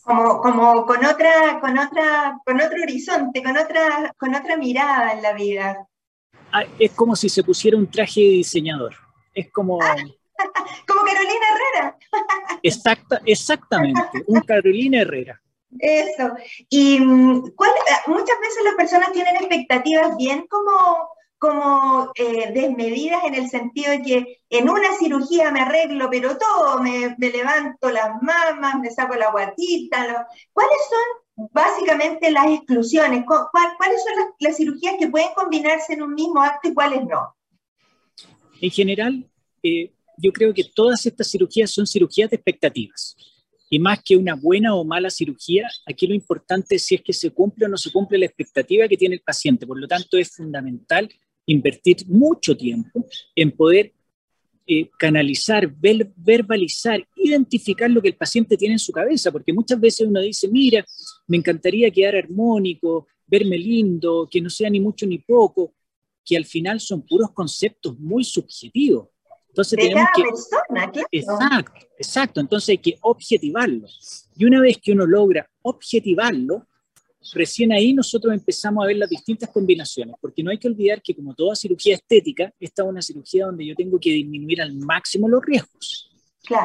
como, 0.04 0.42
como 0.42 0.86
con 0.86 1.06
otra, 1.06 1.60
con 1.60 1.78
otra, 1.78 2.40
con 2.46 2.62
otro 2.62 2.82
horizonte, 2.82 3.42
con 3.42 3.58
otra, 3.58 4.14
con 4.18 4.36
otra 4.36 4.58
mirada 4.58 5.14
en 5.14 5.22
la 5.22 5.34
vida. 5.34 5.88
Ah, 6.52 6.66
es 6.78 6.92
como 6.92 7.16
si 7.16 7.30
se 7.30 7.44
pusiera 7.44 7.78
un 7.78 7.90
traje 7.90 8.22
de 8.22 8.28
diseñador. 8.28 8.94
Es 9.34 9.52
como. 9.52 9.80
como 10.88 11.02
Carolina 11.02 11.46
Herrera. 11.54 11.98
Exacta, 12.64 13.22
exactamente, 13.26 14.24
un 14.28 14.40
Carolina 14.42 15.02
Herrera. 15.02 15.42
Eso. 15.80 16.34
Y 16.70 17.00
mm, 17.00 17.52
¿cuál, 17.56 17.72
muchas 18.08 18.40
veces 18.40 18.64
las 18.64 18.76
personas 18.76 19.12
tienen 19.12 19.36
expectativas 19.36 20.16
bien 20.18 20.46
como 20.48 21.10
como 21.44 22.10
eh, 22.16 22.54
desmedidas 22.54 23.22
en 23.26 23.36
el 23.36 23.50
sentido 23.50 23.92
de 23.92 24.02
que 24.02 24.42
en 24.50 24.70
una 24.70 24.98
cirugía 24.98 25.52
me 25.52 25.60
arreglo, 25.60 26.08
pero 26.10 26.38
todo, 26.38 26.82
me, 26.82 27.18
levanto 27.20 27.92
las 27.92 28.22
mamas, 28.22 28.80
me 28.80 28.90
saco 28.90 29.16
la 29.16 29.30
guatita. 29.30 30.26
¿Cuáles 30.54 30.78
son 30.90 31.50
básicamente 31.52 32.32
las 32.32 32.46
exclusiones? 32.48 33.26
¿Cuáles 33.26 34.04
son 34.04 34.34
las, 34.40 34.56
cirugías 34.56 34.96
que 34.98 35.10
pueden 35.10 35.34
combinarse 35.36 35.92
en 35.92 36.04
un 36.04 36.14
mismo 36.14 36.42
acto 36.42 36.70
y 36.70 36.74
cuáles 36.74 37.04
no? 37.04 37.36
En 38.62 38.72
general, 38.72 39.30
eh, 39.64 39.92
yo 40.18 40.32
creo 40.32 40.54
que 40.54 40.64
todas 40.64 41.06
estas 41.06 41.30
cirugías 41.30 41.72
son 41.72 41.86
cirugías 41.86 42.30
de 42.30 42.38
expectativas. 42.38 43.18
Y 43.70 43.80
más 43.80 44.02
que 44.02 44.16
una 44.16 44.36
buena 44.36 44.76
o 44.76 44.86
mala 44.86 45.10
cirugía, 45.10 45.68
aquí 45.86 46.08
lo 46.08 46.14
importante 46.14 46.76
es 46.76 46.86
si 46.86 46.96
es 46.96 47.02
que 47.02 47.12
se 47.12 47.32
cumple 47.32 47.66
o 47.66 47.68
no 47.68 47.76
se 47.76 47.92
cumple 47.92 48.18
la 48.18 48.28
expectativa 48.28 48.88
que 48.88 48.96
tiene 48.96 49.16
el 49.16 49.22
paciente. 49.22 49.68
Por 49.68 49.78
lo 49.78 49.90
tanto, 49.90 50.18
es 50.18 50.34
fundamental 50.34 51.10
invertir 51.46 51.98
mucho 52.08 52.56
tiempo 52.56 53.06
en 53.36 53.52
poder 53.52 53.94
eh, 54.66 54.90
canalizar, 54.98 55.70
verbalizar, 55.76 57.06
identificar 57.18 57.92
lo 57.92 58.02
que 58.02 58.10
el 58.10 58.16
paciente 58.16 58.56
tiene 58.56 58.76
en 58.76 58.80
su 58.80 58.94
cabeza, 58.94 59.32
porque 59.32 59.52
muchas 59.52 59.80
veces 59.80 60.08
uno 60.08 60.22
dice, 60.22 60.48
mira, 60.48 60.86
me 61.28 61.36
encantaría 61.36 61.92
quedar 61.92 62.16
armónico, 62.16 63.08
verme 63.28 63.58
lindo, 63.58 64.28
que 64.32 64.40
no 64.40 64.50
sea 64.50 64.70
ni 64.70 64.80
mucho 64.80 65.06
ni 65.06 65.18
poco, 65.18 65.74
que 66.24 66.38
al 66.38 66.46
final 66.46 66.80
son 66.80 67.02
puros 67.02 67.32
conceptos 67.32 68.00
muy 68.00 68.24
subjetivos. 68.24 69.10
Entonces 69.50 69.78
tenemos 69.78 70.08
que... 70.16 70.24
Persona, 70.24 70.92
Exacto, 71.12 71.88
exacto. 71.98 72.40
Entonces 72.40 72.70
hay 72.70 72.78
que 72.78 72.98
objetivarlo. 73.02 73.88
Y 74.36 74.46
una 74.46 74.62
vez 74.62 74.78
que 74.82 74.94
uno 74.94 75.06
logra 75.06 75.48
objetivarlo, 75.62 76.68
recién 77.34 77.72
ahí 77.72 77.94
nosotros 77.94 78.34
empezamos 78.34 78.84
a 78.84 78.88
ver 78.88 78.98
las 78.98 79.10
distintas 79.10 79.50
combinaciones, 79.50 80.16
porque 80.20 80.44
no 80.44 80.52
hay 80.52 80.58
que 80.58 80.68
olvidar 80.68 81.02
que 81.02 81.16
como 81.16 81.34
toda 81.34 81.56
cirugía 81.56 81.96
estética, 81.96 82.54
esta 82.60 82.84
es 82.84 82.90
una 82.90 83.02
cirugía 83.02 83.46
donde 83.46 83.66
yo 83.66 83.76
tengo 83.76 84.00
que 84.00 84.12
disminuir 84.12 84.62
al 84.62 84.74
máximo 84.76 85.30
los 85.30 85.44
riesgos. 85.44 86.10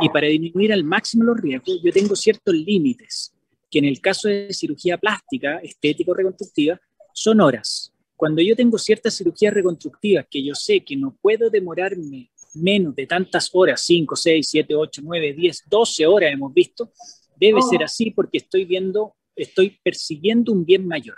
Y 0.00 0.08
para 0.08 0.26
disminuir 0.26 0.72
al 0.72 0.82
máximo 0.82 1.24
los 1.24 1.40
riesgos, 1.40 1.80
yo 1.82 1.92
tengo 1.92 2.16
ciertos 2.16 2.54
límites, 2.54 3.32
que 3.70 3.78
en 3.78 3.84
el 3.84 4.00
caso 4.00 4.28
de 4.28 4.52
cirugía 4.52 4.98
plástica, 4.98 5.58
estética 5.58 6.10
o 6.10 6.14
reconstructiva, 6.14 6.80
son 7.12 7.40
horas. 7.40 7.92
Cuando 8.16 8.42
yo 8.42 8.56
tengo 8.56 8.78
ciertas 8.78 9.16
cirugías 9.16 9.54
reconstructivas 9.54 10.26
que 10.28 10.44
yo 10.44 10.54
sé 10.54 10.80
que 10.80 10.96
no 10.96 11.16
puedo 11.22 11.50
demorarme 11.50 12.32
menos 12.54 12.96
de 12.96 13.06
tantas 13.06 13.50
horas, 13.52 13.82
5, 13.82 14.16
6, 14.16 14.46
7, 14.48 14.74
8, 14.74 15.02
9, 15.04 15.32
10, 15.34 15.64
12 15.68 16.06
horas 16.06 16.32
hemos 16.32 16.52
visto, 16.52 16.90
debe 17.36 17.62
ser 17.62 17.82
oh. 17.82 17.84
así 17.84 18.10
porque 18.10 18.38
estoy 18.38 18.64
viendo 18.64 19.14
estoy 19.38 19.78
persiguiendo 19.82 20.52
un 20.52 20.64
bien 20.64 20.86
mayor. 20.86 21.16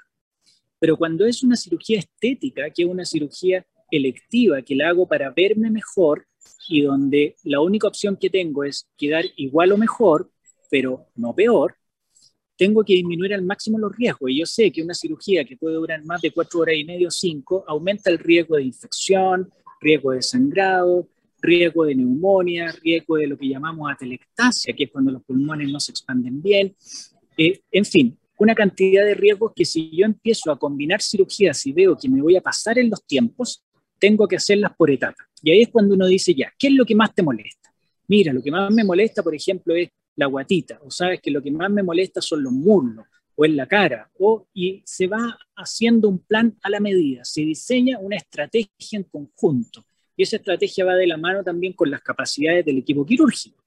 Pero 0.79 0.97
cuando 0.97 1.27
es 1.27 1.43
una 1.43 1.57
cirugía 1.57 1.99
estética, 1.99 2.71
que 2.71 2.83
es 2.83 2.89
una 2.89 3.05
cirugía 3.05 3.67
electiva, 3.91 4.63
que 4.63 4.77
la 4.77 4.89
hago 4.89 5.07
para 5.07 5.31
verme 5.31 5.71
mejor 5.71 6.27
y 6.69 6.83
donde 6.83 7.37
la 7.45 7.61
única 7.61 7.89
opción 7.89 8.17
que 8.17 8.31
tengo 8.31 8.65
es 8.65 8.89
quedar 8.97 9.25
igual 9.37 9.73
o 9.73 9.77
mejor, 9.77 10.31
pero 10.71 11.07
no 11.17 11.35
peor, 11.35 11.75
tengo 12.57 12.85
que 12.85 12.95
disminuir 12.95 13.35
al 13.35 13.43
máximo 13.43 13.79
los 13.79 13.95
riesgos. 13.97 14.31
Y 14.31 14.39
yo 14.39 14.47
sé 14.47 14.71
que 14.71 14.83
una 14.83 14.95
cirugía 14.95 15.45
que 15.45 15.57
puede 15.57 15.77
durar 15.77 16.05
más 16.05 16.21
de 16.21 16.31
cuatro 16.31 16.61
horas 16.61 16.77
y 16.77 16.85
media 16.85 17.09
o 17.09 17.11
cinco 17.11 17.65
aumenta 17.67 18.11
el 18.11 18.19
riesgo 18.19 18.57
de 18.57 18.65
infección, 18.65 19.51
riesgo 19.81 20.13
de 20.13 20.23
sangrado, 20.23 21.09
riesgo 21.41 21.85
de 21.85 21.95
neumonía, 21.95 22.71
riesgo 22.83 23.17
de 23.17 23.27
lo 23.27 23.39
que 23.39 23.49
llamamos 23.49 23.91
atelectasia, 23.91 24.75
que 24.75 24.85
es 24.85 24.91
cuando 24.91 25.11
los 25.11 25.25
pulmones 25.25 25.71
no 25.71 25.81
se 25.81 25.93
expanden 25.93 26.43
bien, 26.43 26.77
en 27.71 27.85
fin, 27.85 28.19
una 28.39 28.55
cantidad 28.55 29.05
de 29.05 29.15
riesgos 29.15 29.53
que 29.55 29.65
si 29.65 29.91
yo 29.97 30.05
empiezo 30.05 30.51
a 30.51 30.59
combinar 30.59 31.03
cirugías 31.03 31.67
y 31.67 31.73
veo 31.73 31.97
que 31.97 32.09
me 32.09 32.23
voy 32.23 32.37
a 32.37 32.41
pasar 32.41 32.79
en 32.79 32.91
los 32.91 33.05
tiempos, 33.05 33.65
tengo 33.99 34.27
que 34.27 34.37
hacerlas 34.37 34.73
por 34.77 34.91
etapas. 34.91 35.27
Y 35.43 35.51
ahí 35.51 35.63
es 35.63 35.69
cuando 35.69 35.95
uno 35.95 36.07
dice, 36.07 36.35
ya, 36.35 36.53
¿qué 36.59 36.69
es 36.69 36.75
lo 36.75 36.85
que 36.85 36.95
más 36.95 37.15
te 37.15 37.23
molesta? 37.23 37.73
Mira, 38.09 38.33
lo 38.33 38.43
que 38.43 38.51
más 38.51 38.73
me 38.73 38.85
molesta, 38.85 39.23
por 39.23 39.35
ejemplo, 39.35 39.75
es 39.75 39.91
la 40.17 40.27
guatita, 40.27 40.81
o 40.83 40.91
sabes 40.91 41.21
que 41.21 41.31
lo 41.31 41.43
que 41.43 41.51
más 41.51 41.71
me 41.71 41.83
molesta 41.83 42.21
son 42.21 42.43
los 42.43 42.53
muslos, 42.53 43.07
o 43.37 43.45
en 43.45 43.57
la 43.57 43.67
cara, 43.67 44.11
o, 44.19 44.47
y 44.53 44.83
se 44.85 45.07
va 45.07 45.39
haciendo 45.57 46.09
un 46.09 46.19
plan 46.19 46.57
a 46.63 46.69
la 46.69 46.81
medida, 46.81 47.25
se 47.25 47.43
diseña 47.43 47.99
una 47.99 48.17
estrategia 48.17 48.99
en 48.99 49.05
conjunto, 49.05 49.85
y 50.17 50.25
esa 50.25 50.37
estrategia 50.37 50.85
va 50.85 50.95
de 50.95 51.07
la 51.07 51.17
mano 51.17 51.43
también 51.43 51.73
con 51.73 51.91
las 51.91 52.03
capacidades 52.03 52.65
del 52.65 52.79
equipo 52.79 53.07
quirúrgico. 53.07 53.60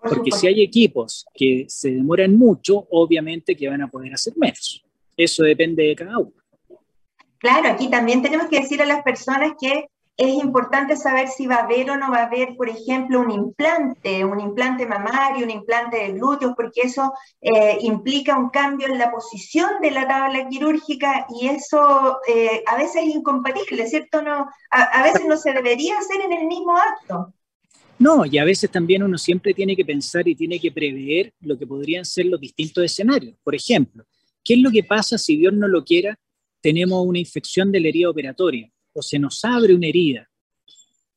Porque 0.00 0.30
si 0.30 0.46
hay 0.46 0.62
equipos 0.62 1.26
que 1.34 1.66
se 1.68 1.90
demoran 1.90 2.36
mucho, 2.36 2.86
obviamente 2.90 3.56
que 3.56 3.68
van 3.68 3.82
a 3.82 3.88
poder 3.88 4.14
hacer 4.14 4.34
menos. 4.36 4.84
Eso 5.16 5.42
depende 5.42 5.84
de 5.84 5.96
cada 5.96 6.18
uno. 6.18 6.32
Claro, 7.38 7.68
aquí 7.70 7.88
también 7.88 8.22
tenemos 8.22 8.48
que 8.48 8.60
decir 8.60 8.80
a 8.82 8.86
las 8.86 9.02
personas 9.02 9.52
que 9.60 9.88
es 10.16 10.42
importante 10.42 10.96
saber 10.96 11.28
si 11.28 11.46
va 11.46 11.56
a 11.56 11.64
haber 11.64 11.90
o 11.90 11.96
no 11.96 12.10
va 12.10 12.20
a 12.20 12.26
haber, 12.26 12.56
por 12.56 12.70
ejemplo, 12.70 13.20
un 13.20 13.30
implante, 13.30 14.24
un 14.24 14.40
implante 14.40 14.86
mamario, 14.86 15.44
un 15.44 15.50
implante 15.50 15.98
de 15.98 16.12
glúteos, 16.12 16.54
porque 16.56 16.82
eso 16.82 17.12
eh, 17.42 17.76
implica 17.82 18.38
un 18.38 18.48
cambio 18.48 18.86
en 18.86 18.98
la 18.98 19.10
posición 19.10 19.72
de 19.82 19.90
la 19.90 20.08
tabla 20.08 20.48
quirúrgica 20.48 21.26
y 21.38 21.48
eso 21.48 22.18
eh, 22.26 22.64
a 22.66 22.76
veces 22.76 23.04
es 23.04 23.14
incompatible, 23.14 23.86
¿cierto? 23.86 24.22
No, 24.22 24.48
a, 24.70 25.02
veces 25.02 25.26
no 25.26 25.36
se 25.36 25.52
debería 25.52 25.98
hacer 25.98 26.22
en 26.22 26.32
el 26.32 26.46
mismo 26.46 26.74
acto. 26.76 27.34
No, 27.98 28.26
y 28.26 28.36
a 28.36 28.44
veces 28.44 28.70
también 28.70 29.02
uno 29.02 29.16
siempre 29.16 29.54
tiene 29.54 29.74
que 29.74 29.84
pensar 29.84 30.28
y 30.28 30.34
tiene 30.34 30.60
que 30.60 30.70
prever 30.70 31.32
lo 31.40 31.58
que 31.58 31.66
podrían 31.66 32.04
ser 32.04 32.26
los 32.26 32.40
distintos 32.40 32.84
escenarios. 32.84 33.36
Por 33.42 33.54
ejemplo, 33.54 34.04
¿qué 34.44 34.54
es 34.54 34.60
lo 34.60 34.70
que 34.70 34.84
pasa 34.84 35.16
si 35.16 35.36
Dios 35.36 35.54
no 35.54 35.66
lo 35.66 35.82
quiera? 35.84 36.18
Tenemos 36.60 37.06
una 37.06 37.18
infección 37.18 37.72
de 37.72 37.80
la 37.80 37.88
herida 37.88 38.10
operatoria 38.10 38.70
o 38.92 39.00
se 39.00 39.18
nos 39.18 39.42
abre 39.44 39.74
una 39.74 39.86
herida. 39.86 40.28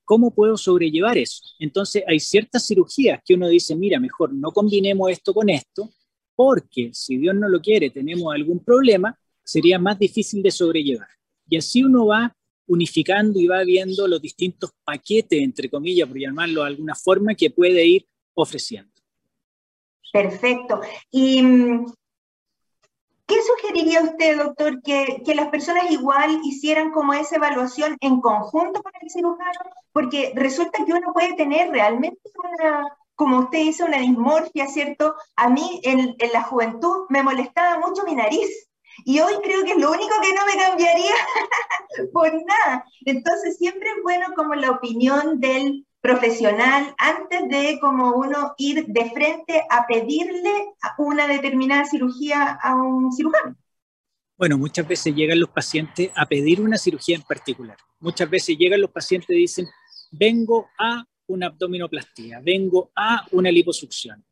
¿Cómo 0.06 0.34
puedo 0.34 0.58
sobrellevar 0.58 1.18
eso? 1.18 1.44
Entonces 1.60 2.04
hay 2.08 2.20
ciertas 2.20 2.66
cirugías 2.66 3.22
que 3.26 3.34
uno 3.34 3.48
dice, 3.48 3.76
mira, 3.76 4.00
mejor 4.00 4.34
no 4.34 4.52
combinemos 4.52 5.12
esto 5.12 5.34
con 5.34 5.50
esto, 5.50 5.90
porque 6.36 6.92
si 6.94 7.18
Dios 7.18 7.36
no 7.36 7.50
lo 7.50 7.62
quiere, 7.62 7.90
tenemos 7.90 8.34
algún 8.34 8.64
problema, 8.64 9.20
sería 9.44 9.78
más 9.78 10.00
difícil 10.00 10.42
de 10.42 10.52
sobrellevar. 10.52 11.10
Y 11.48 11.58
así 11.58 11.84
uno 11.84 12.06
va 12.06 12.36
unificando 12.70 13.40
y 13.40 13.48
va 13.48 13.64
viendo 13.64 14.08
los 14.08 14.22
distintos 14.22 14.72
paquetes, 14.84 15.42
entre 15.42 15.70
comillas, 15.70 16.08
por 16.08 16.18
llamarlo 16.18 16.62
de 16.62 16.68
alguna 16.68 16.96
forma, 16.96 17.36
que 17.36 17.50
puede 17.50 17.86
ir 17.86 18.08
ofreciendo. 18.34 18.94
Perfecto. 20.12 20.82
Y 21.12 21.44
mm, 21.44 21.86
¿Qué 23.30 23.36
sugeriría 23.44 24.02
usted, 24.02 24.40
doctor, 24.40 24.82
que, 24.82 25.22
las 25.36 25.50
personas 25.50 25.92
igual 25.92 26.42
hicieran 26.44 26.90
como 26.90 27.14
esa 27.14 27.36
evaluación 27.36 27.96
en 28.02 28.22
conjunto 28.22 28.82
con 28.82 28.92
el 29.00 29.12
cirujano? 29.12 29.60
Porque 29.94 30.34
resulta 30.36 30.84
que 30.84 30.94
uno 30.94 31.14
puede 31.14 31.36
tener 31.36 31.70
realmente 31.70 32.20
una, 32.44 32.98
como 33.14 33.42
usted 33.42 33.60
dice, 33.60 33.84
una 33.84 34.00
dismorfia, 34.00 34.66
¿cierto? 34.66 35.14
A 35.36 35.48
mí 35.48 35.80
en, 35.84 36.16
la 36.34 36.42
juventud 36.42 37.06
me 37.10 37.22
molestaba 37.22 37.78
mucho 37.78 38.04
mi 38.04 38.16
nariz. 38.16 38.50
Y 39.06 39.20
hoy 39.20 39.34
creo 39.44 39.64
que 39.64 39.72
es 39.72 39.78
lo 39.78 39.92
único 39.92 40.16
que 40.22 40.34
no 40.34 40.46
me 40.46 40.62
cambiaría 40.62 41.16
por 42.14 42.32
nada. 42.46 42.86
Entonces 43.06 43.58
siempre 43.58 43.90
es 43.90 44.04
bueno 44.04 44.28
como 44.36 44.56
la 44.56 44.72
opinión 44.72 45.40
del 45.40 45.86
profesional 46.02 46.96
antes 46.98 47.50
de 47.50 47.80
como 47.80 48.14
uno 48.14 48.54
ir 48.58 48.86
de 48.88 49.12
frente 49.12 49.64
a 49.70 49.86
pedirle 49.86 50.74
una 50.98 51.28
determinada 51.28 51.86
cirugía 51.86 52.58
a 52.62 52.76
un 52.76 53.12
cirujano. 53.12 53.56
Bueno, 54.38 54.58
muchas 54.58 54.88
veces 54.88 55.14
llegan 55.14 55.40
los 55.40 55.50
pacientes 55.50 56.12
a 56.16 56.26
pedir 56.26 56.62
una 56.62 56.78
cirugía 56.78 57.18
en 57.18 57.24
particular. 57.24 57.78
Muchas 58.00 58.30
veces 58.30 58.58
llegan 58.58 58.80
los 58.80 58.92
pacientes 58.92 59.30
y 59.32 59.42
dicen, 59.42 59.68
vengo 60.12 60.70
a 60.78 61.06
una 61.28 61.48
abdominoplastía, 61.48 62.40
vengo 62.42 62.92
a 62.96 63.26
una 63.32 63.52
liposucción. 63.52 64.24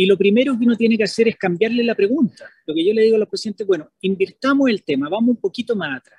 Y 0.00 0.06
lo 0.06 0.16
primero 0.16 0.58
que 0.58 0.64
uno 0.64 0.76
tiene 0.76 0.96
que 0.96 1.04
hacer 1.04 1.28
es 1.28 1.36
cambiarle 1.36 1.84
la 1.84 1.94
pregunta. 1.94 2.48
Lo 2.64 2.74
que 2.74 2.86
yo 2.86 2.94
le 2.94 3.02
digo 3.02 3.16
a 3.16 3.18
los 3.18 3.28
pacientes, 3.28 3.66
bueno, 3.66 3.90
invirtamos 4.00 4.70
el 4.70 4.82
tema, 4.82 5.10
vamos 5.10 5.28
un 5.28 5.36
poquito 5.36 5.76
más 5.76 5.98
atrás. 5.98 6.18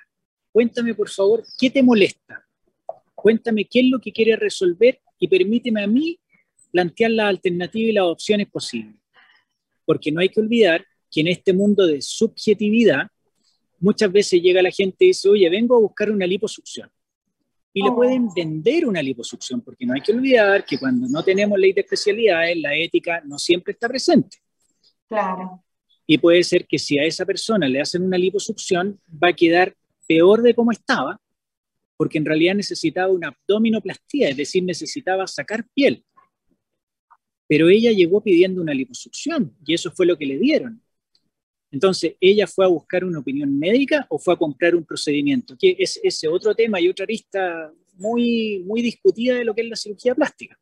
Cuéntame, 0.52 0.94
por 0.94 1.10
favor, 1.10 1.42
¿qué 1.58 1.68
te 1.68 1.82
molesta? 1.82 2.46
Cuéntame 3.12 3.64
qué 3.64 3.80
es 3.80 3.86
lo 3.86 3.98
que 3.98 4.12
quiere 4.12 4.36
resolver 4.36 5.00
y 5.18 5.26
permíteme 5.26 5.82
a 5.82 5.88
mí 5.88 6.16
plantear 6.70 7.10
las 7.10 7.26
alternativas 7.26 7.90
y 7.90 7.92
las 7.92 8.04
opciones 8.04 8.48
posibles. 8.50 8.94
Porque 9.84 10.12
no 10.12 10.20
hay 10.20 10.28
que 10.28 10.38
olvidar 10.38 10.86
que 11.10 11.22
en 11.22 11.26
este 11.26 11.52
mundo 11.52 11.84
de 11.84 12.00
subjetividad, 12.02 13.08
muchas 13.80 14.12
veces 14.12 14.40
llega 14.40 14.62
la 14.62 14.70
gente 14.70 15.06
y 15.06 15.08
dice, 15.08 15.28
oye, 15.28 15.50
vengo 15.50 15.74
a 15.74 15.80
buscar 15.80 16.08
una 16.08 16.24
liposucción. 16.24 16.88
Y 17.74 17.82
le 17.82 17.88
oh. 17.88 17.94
pueden 17.94 18.28
vender 18.34 18.86
una 18.86 19.02
liposucción, 19.02 19.60
porque 19.62 19.86
no 19.86 19.94
hay 19.94 20.00
que 20.00 20.12
olvidar 20.12 20.64
que 20.64 20.78
cuando 20.78 21.08
no 21.08 21.22
tenemos 21.22 21.58
ley 21.58 21.72
de 21.72 21.80
especialidades, 21.80 22.56
la 22.58 22.74
ética 22.74 23.22
no 23.24 23.38
siempre 23.38 23.72
está 23.72 23.88
presente. 23.88 24.38
Claro. 25.08 25.64
Y 26.06 26.18
puede 26.18 26.42
ser 26.42 26.66
que 26.66 26.78
si 26.78 26.98
a 26.98 27.04
esa 27.04 27.24
persona 27.24 27.68
le 27.68 27.80
hacen 27.80 28.02
una 28.02 28.18
liposucción, 28.18 29.00
va 29.10 29.28
a 29.28 29.32
quedar 29.32 29.74
peor 30.06 30.42
de 30.42 30.54
cómo 30.54 30.72
estaba, 30.72 31.18
porque 31.96 32.18
en 32.18 32.26
realidad 32.26 32.54
necesitaba 32.54 33.12
una 33.12 33.28
abdominoplastía, 33.28 34.28
es 34.28 34.36
decir, 34.36 34.62
necesitaba 34.64 35.26
sacar 35.26 35.64
piel. 35.72 36.04
Pero 37.46 37.68
ella 37.68 37.92
llegó 37.92 38.22
pidiendo 38.22 38.60
una 38.60 38.74
liposucción 38.74 39.56
y 39.64 39.74
eso 39.74 39.90
fue 39.92 40.06
lo 40.06 40.18
que 40.18 40.26
le 40.26 40.38
dieron. 40.38 40.81
Entonces, 41.72 42.14
¿ella 42.20 42.46
fue 42.46 42.66
a 42.66 42.68
buscar 42.68 43.02
una 43.02 43.18
opinión 43.18 43.58
médica 43.58 44.06
o 44.10 44.18
fue 44.18 44.34
a 44.34 44.36
comprar 44.36 44.76
un 44.76 44.84
procedimiento? 44.84 45.56
Que 45.58 45.74
es 45.78 45.98
ese 46.02 46.28
otro 46.28 46.54
tema 46.54 46.78
y 46.78 46.88
otra 46.88 47.04
arista 47.04 47.72
muy, 47.94 48.62
muy 48.66 48.82
discutida 48.82 49.34
de 49.34 49.44
lo 49.44 49.54
que 49.54 49.62
es 49.62 49.68
la 49.68 49.76
cirugía 49.76 50.14
plástica. 50.14 50.58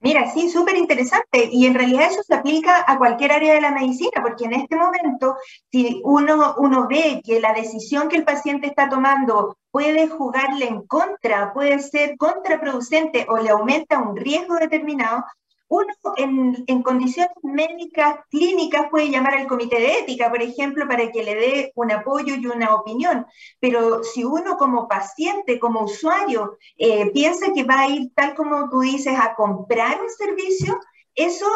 Mira, 0.00 0.28
sí, 0.32 0.50
súper 0.50 0.76
interesante. 0.76 1.48
Y 1.52 1.64
en 1.66 1.74
realidad 1.74 2.08
eso 2.10 2.24
se 2.24 2.34
aplica 2.34 2.84
a 2.88 2.98
cualquier 2.98 3.30
área 3.30 3.54
de 3.54 3.60
la 3.60 3.70
medicina, 3.70 4.20
porque 4.20 4.46
en 4.46 4.54
este 4.54 4.74
momento, 4.74 5.36
si 5.70 6.00
uno, 6.02 6.56
uno 6.58 6.88
ve 6.88 7.20
que 7.24 7.38
la 7.38 7.52
decisión 7.52 8.08
que 8.08 8.16
el 8.16 8.24
paciente 8.24 8.66
está 8.66 8.88
tomando 8.88 9.56
puede 9.70 10.08
jugarle 10.08 10.66
en 10.66 10.86
contra, 10.88 11.52
puede 11.52 11.78
ser 11.78 12.16
contraproducente 12.16 13.26
o 13.28 13.36
le 13.36 13.50
aumenta 13.50 14.00
un 14.00 14.16
riesgo 14.16 14.56
determinado, 14.56 15.24
uno 15.72 15.94
en, 16.18 16.82
condiciones 16.82 17.32
médicas 17.42 18.16
clínicas 18.30 18.90
puede 18.90 19.08
llamar 19.08 19.36
al 19.36 19.46
comité 19.46 19.80
de 19.80 20.00
ética, 20.00 20.28
por 20.28 20.42
ejemplo, 20.42 20.86
para 20.86 21.10
que 21.10 21.24
le 21.24 21.34
dé 21.34 21.72
un 21.76 21.90
apoyo 21.90 22.34
y 22.34 22.46
una 22.46 22.74
opinión, 22.74 23.26
pero 23.58 24.04
si 24.04 24.22
uno 24.22 24.58
como 24.58 24.86
paciente, 24.86 25.58
como 25.58 25.84
usuario, 25.84 26.58
eh, 26.76 27.10
piensa 27.12 27.54
que 27.54 27.64
va 27.64 27.80
a 27.80 27.88
ir 27.88 28.10
tal 28.14 28.34
como 28.34 28.68
tú 28.68 28.80
dices 28.80 29.14
a 29.18 29.34
comprar 29.34 29.98
un 29.98 30.10
servicio, 30.10 30.78
eso 31.14 31.46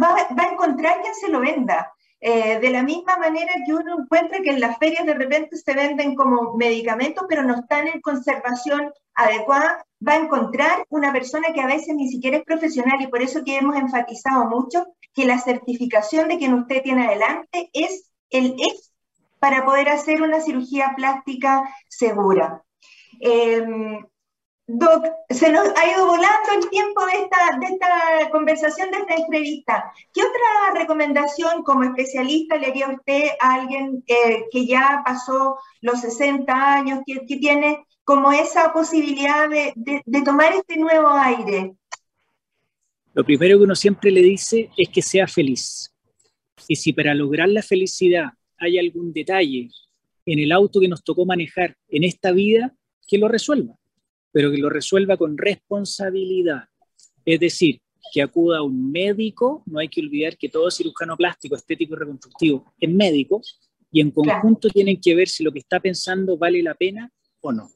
va, 0.00 0.14
va 0.38 0.42
a 0.44 0.52
encontrar 0.52 1.00
quien 1.02 1.14
se 1.16 1.28
lo 1.28 1.40
venda. 1.40 1.92
Eh, 2.20 2.58
de 2.58 2.70
la 2.70 2.82
misma 2.82 3.16
manera 3.16 3.52
que 3.64 3.72
uno 3.72 4.00
encuentra 4.00 4.40
que 4.42 4.50
en 4.50 4.60
las 4.60 4.76
ferias 4.78 5.06
de 5.06 5.14
repente 5.14 5.56
se 5.56 5.72
venden 5.72 6.16
como 6.16 6.56
medicamentos, 6.56 7.26
pero 7.28 7.44
no 7.44 7.54
están 7.54 7.86
en 7.86 8.00
conservación 8.00 8.92
adecuada, 9.14 9.84
va 10.06 10.14
a 10.14 10.18
encontrar 10.24 10.84
una 10.90 11.12
persona 11.12 11.52
que 11.54 11.60
a 11.60 11.66
veces 11.66 11.94
ni 11.94 12.08
siquiera 12.08 12.38
es 12.38 12.44
profesional 12.44 13.00
y 13.00 13.06
por 13.06 13.22
eso 13.22 13.44
que 13.44 13.58
hemos 13.58 13.76
enfatizado 13.76 14.46
mucho 14.46 14.86
que 15.14 15.26
la 15.26 15.38
certificación 15.38 16.28
de 16.28 16.38
quien 16.38 16.54
usted 16.54 16.82
tiene 16.82 17.06
adelante 17.06 17.70
es 17.72 18.10
el 18.30 18.56
es 18.58 18.92
para 19.38 19.64
poder 19.64 19.88
hacer 19.88 20.20
una 20.22 20.40
cirugía 20.40 20.94
plástica 20.96 21.62
segura. 21.88 22.62
Em, 23.20 24.04
Doc, 24.70 25.02
se 25.30 25.50
nos 25.50 25.66
ha 25.76 25.90
ido 25.90 26.06
volando 26.06 26.50
el 26.54 26.68
tiempo 26.68 27.00
de 27.06 27.22
esta, 27.22 27.58
de 27.58 27.66
esta 27.72 28.30
conversación, 28.30 28.90
de 28.90 28.98
esta 28.98 29.14
entrevista. 29.14 29.92
¿Qué 30.12 30.20
otra 30.20 30.78
recomendación 30.78 31.62
como 31.62 31.84
especialista 31.84 32.58
le 32.58 32.66
haría 32.66 32.90
usted 32.90 33.28
a 33.40 33.54
alguien 33.54 34.04
eh, 34.06 34.44
que 34.52 34.66
ya 34.66 35.02
pasó 35.06 35.56
los 35.80 36.02
60 36.02 36.52
años, 36.52 37.00
que, 37.06 37.38
tiene 37.38 37.86
como 38.04 38.30
esa 38.30 38.70
posibilidad 38.74 39.48
de, 39.48 39.72
de 39.74 40.22
tomar 40.22 40.52
este 40.52 40.76
nuevo 40.76 41.08
aire? 41.08 41.72
Lo 43.14 43.24
primero 43.24 43.56
que 43.56 43.64
uno 43.64 43.74
siempre 43.74 44.10
le 44.10 44.20
dice 44.20 44.68
es 44.76 44.90
que 44.90 45.00
sea 45.00 45.26
feliz. 45.26 45.94
Y 46.68 46.76
si 46.76 46.92
para 46.92 47.14
lograr 47.14 47.48
la 47.48 47.62
felicidad 47.62 48.32
hay 48.58 48.78
algún 48.78 49.14
detalle 49.14 49.70
en 50.26 50.38
el 50.38 50.52
auto 50.52 50.78
que 50.78 50.88
nos 50.88 51.02
tocó 51.02 51.24
manejar 51.24 51.74
en 51.88 52.04
esta 52.04 52.32
vida, 52.32 52.74
que 53.06 53.16
lo 53.16 53.28
resuelva 53.28 53.78
pero 54.32 54.50
que 54.50 54.58
lo 54.58 54.70
resuelva 54.70 55.16
con 55.16 55.36
responsabilidad. 55.36 56.64
Es 57.24 57.40
decir, 57.40 57.80
que 58.12 58.22
acuda 58.22 58.58
a 58.58 58.62
un 58.62 58.90
médico, 58.90 59.62
no 59.66 59.78
hay 59.78 59.88
que 59.88 60.00
olvidar 60.00 60.36
que 60.36 60.48
todo 60.48 60.70
cirujano 60.70 61.16
plástico, 61.16 61.56
estético 61.56 61.94
y 61.94 61.98
reconstructivo 61.98 62.72
es 62.78 62.90
médico, 62.90 63.40
y 63.90 64.00
en 64.00 64.10
conjunto 64.10 64.68
tienen 64.68 65.00
que 65.00 65.14
ver 65.14 65.28
si 65.28 65.42
lo 65.42 65.52
que 65.52 65.60
está 65.60 65.80
pensando 65.80 66.36
vale 66.36 66.62
la 66.62 66.74
pena 66.74 67.10
o 67.40 67.52
no. 67.52 67.70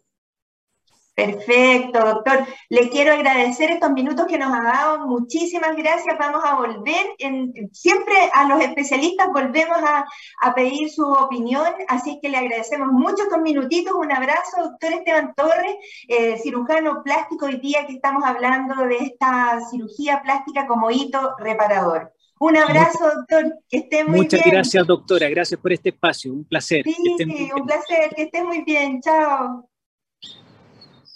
Perfecto, 1.15 1.99
doctor. 1.99 2.47
Le 2.71 2.89
quiero 2.89 3.13
agradecer 3.13 3.71
estos 3.71 3.91
minutos 3.93 4.27
que 4.27 4.39
nos 4.39 4.51
ha 4.51 4.63
dado. 4.63 5.07
Muchísimas 5.07 5.77
gracias. 5.77 6.17
Vamos 6.19 6.43
a 6.43 6.55
volver. 6.57 7.05
En, 7.19 7.53
siempre 7.73 8.15
a 8.33 8.49
los 8.49 8.63
especialistas 8.63 9.29
volvemos 9.31 9.77
a, 9.77 10.55
pedir 10.55 10.91
su 10.91 11.05
opinión, 11.05 11.67
así 11.89 12.19
que 12.21 12.29
le 12.29 12.39
agradecemos 12.39 12.89
mucho 12.93 13.25
estos 13.25 13.41
minutitos. 13.41 13.93
Un 13.93 14.11
abrazo, 14.11 14.63
doctor 14.63 14.93
Esteban 14.93 15.35
Torres, 15.35 15.77
eh, 16.09 16.39
cirujano 16.39 17.03
plástico. 17.03 17.45
Hoy 17.47 17.59
día 17.59 17.87
que 17.87 17.95
estamos 17.95 18.25
hablando 18.25 18.75
de 18.87 18.97
esta 18.97 19.61
cirugía 19.71 20.23
plástica 20.23 20.67
como 20.67 20.91
hito 20.91 21.35
reparador. 21.39 22.13
Un 22.39 22.57
abrazo, 22.57 23.05
doctor. 23.17 23.59
Que 23.69 23.79
esté 23.79 24.05
muy 24.05 24.23
Muchas 24.23 24.41
gracias, 24.45 24.87
doctora. 24.87 25.29
Gracias 25.29 25.61
por 25.61 25.73
este 25.73 25.91
espacio. 25.91 26.33
Un 26.33 26.45
placer. 26.45 26.85
Sí, 26.85 27.51
un 27.55 27.67
placer. 27.67 28.15
Que 28.17 28.23
esté 28.23 28.43
muy 28.43 28.63
bien. 28.65 29.01
Chao. 29.03 29.69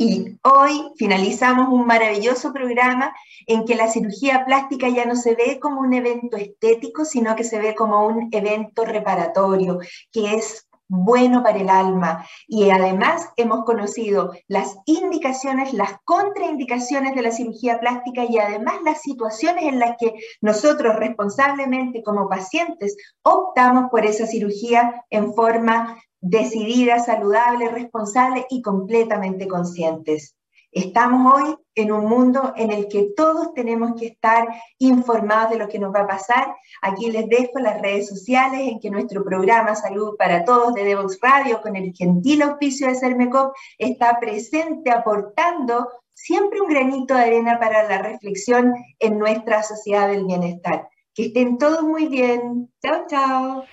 Y 0.00 0.38
hoy 0.44 0.92
finalizamos 0.96 1.70
un 1.70 1.84
maravilloso 1.84 2.52
programa 2.52 3.12
en 3.48 3.64
que 3.64 3.74
la 3.74 3.88
cirugía 3.88 4.44
plástica 4.44 4.88
ya 4.88 5.04
no 5.04 5.16
se 5.16 5.34
ve 5.34 5.58
como 5.60 5.80
un 5.80 5.92
evento 5.92 6.36
estético, 6.36 7.04
sino 7.04 7.34
que 7.34 7.42
se 7.42 7.58
ve 7.58 7.74
como 7.74 8.06
un 8.06 8.28
evento 8.30 8.84
reparatorio, 8.84 9.80
que 10.12 10.36
es 10.36 10.68
bueno 10.86 11.42
para 11.42 11.58
el 11.58 11.68
alma. 11.68 12.24
Y 12.46 12.70
además 12.70 13.28
hemos 13.36 13.64
conocido 13.64 14.34
las 14.46 14.76
indicaciones, 14.86 15.72
las 15.72 15.96
contraindicaciones 16.04 17.16
de 17.16 17.22
la 17.22 17.32
cirugía 17.32 17.80
plástica 17.80 18.24
y 18.24 18.38
además 18.38 18.76
las 18.84 19.02
situaciones 19.02 19.64
en 19.64 19.80
las 19.80 19.96
que 19.98 20.14
nosotros 20.40 20.94
responsablemente 20.94 22.04
como 22.04 22.28
pacientes 22.28 22.96
optamos 23.22 23.90
por 23.90 24.06
esa 24.06 24.28
cirugía 24.28 25.04
en 25.10 25.34
forma 25.34 26.00
decidida, 26.20 26.98
saludable, 27.00 27.68
responsable 27.68 28.46
y 28.50 28.62
completamente 28.62 29.46
conscientes. 29.46 30.36
Estamos 30.70 31.34
hoy 31.34 31.56
en 31.74 31.92
un 31.92 32.04
mundo 32.04 32.52
en 32.56 32.70
el 32.70 32.88
que 32.88 33.10
todos 33.16 33.54
tenemos 33.54 33.98
que 33.98 34.06
estar 34.06 34.46
informados 34.78 35.50
de 35.50 35.58
lo 35.58 35.68
que 35.68 35.78
nos 35.78 35.94
va 35.94 36.00
a 36.00 36.06
pasar. 36.06 36.54
Aquí 36.82 37.10
les 37.10 37.26
dejo 37.28 37.58
las 37.58 37.80
redes 37.80 38.08
sociales 38.08 38.60
en 38.68 38.78
que 38.78 38.90
nuestro 38.90 39.24
programa 39.24 39.74
Salud 39.74 40.16
para 40.18 40.44
Todos 40.44 40.74
de 40.74 40.84
Devox 40.84 41.18
Radio, 41.22 41.62
con 41.62 41.74
el 41.74 41.94
gentil 41.94 42.42
auspicio 42.42 42.88
de 42.88 42.96
Sermecop, 42.96 43.54
está 43.78 44.20
presente 44.20 44.90
aportando 44.90 45.88
siempre 46.12 46.60
un 46.60 46.68
granito 46.68 47.14
de 47.14 47.22
arena 47.22 47.58
para 47.58 47.88
la 47.88 48.02
reflexión 48.02 48.74
en 48.98 49.18
nuestra 49.18 49.62
sociedad 49.62 50.08
del 50.08 50.26
bienestar. 50.26 50.88
Que 51.14 51.26
estén 51.26 51.56
todos 51.56 51.82
muy 51.82 52.08
bien. 52.08 52.70
Chao, 52.82 53.06
chao. 53.08 53.64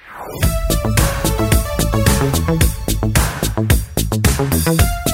Thank 2.27 2.63
you. 4.79 5.04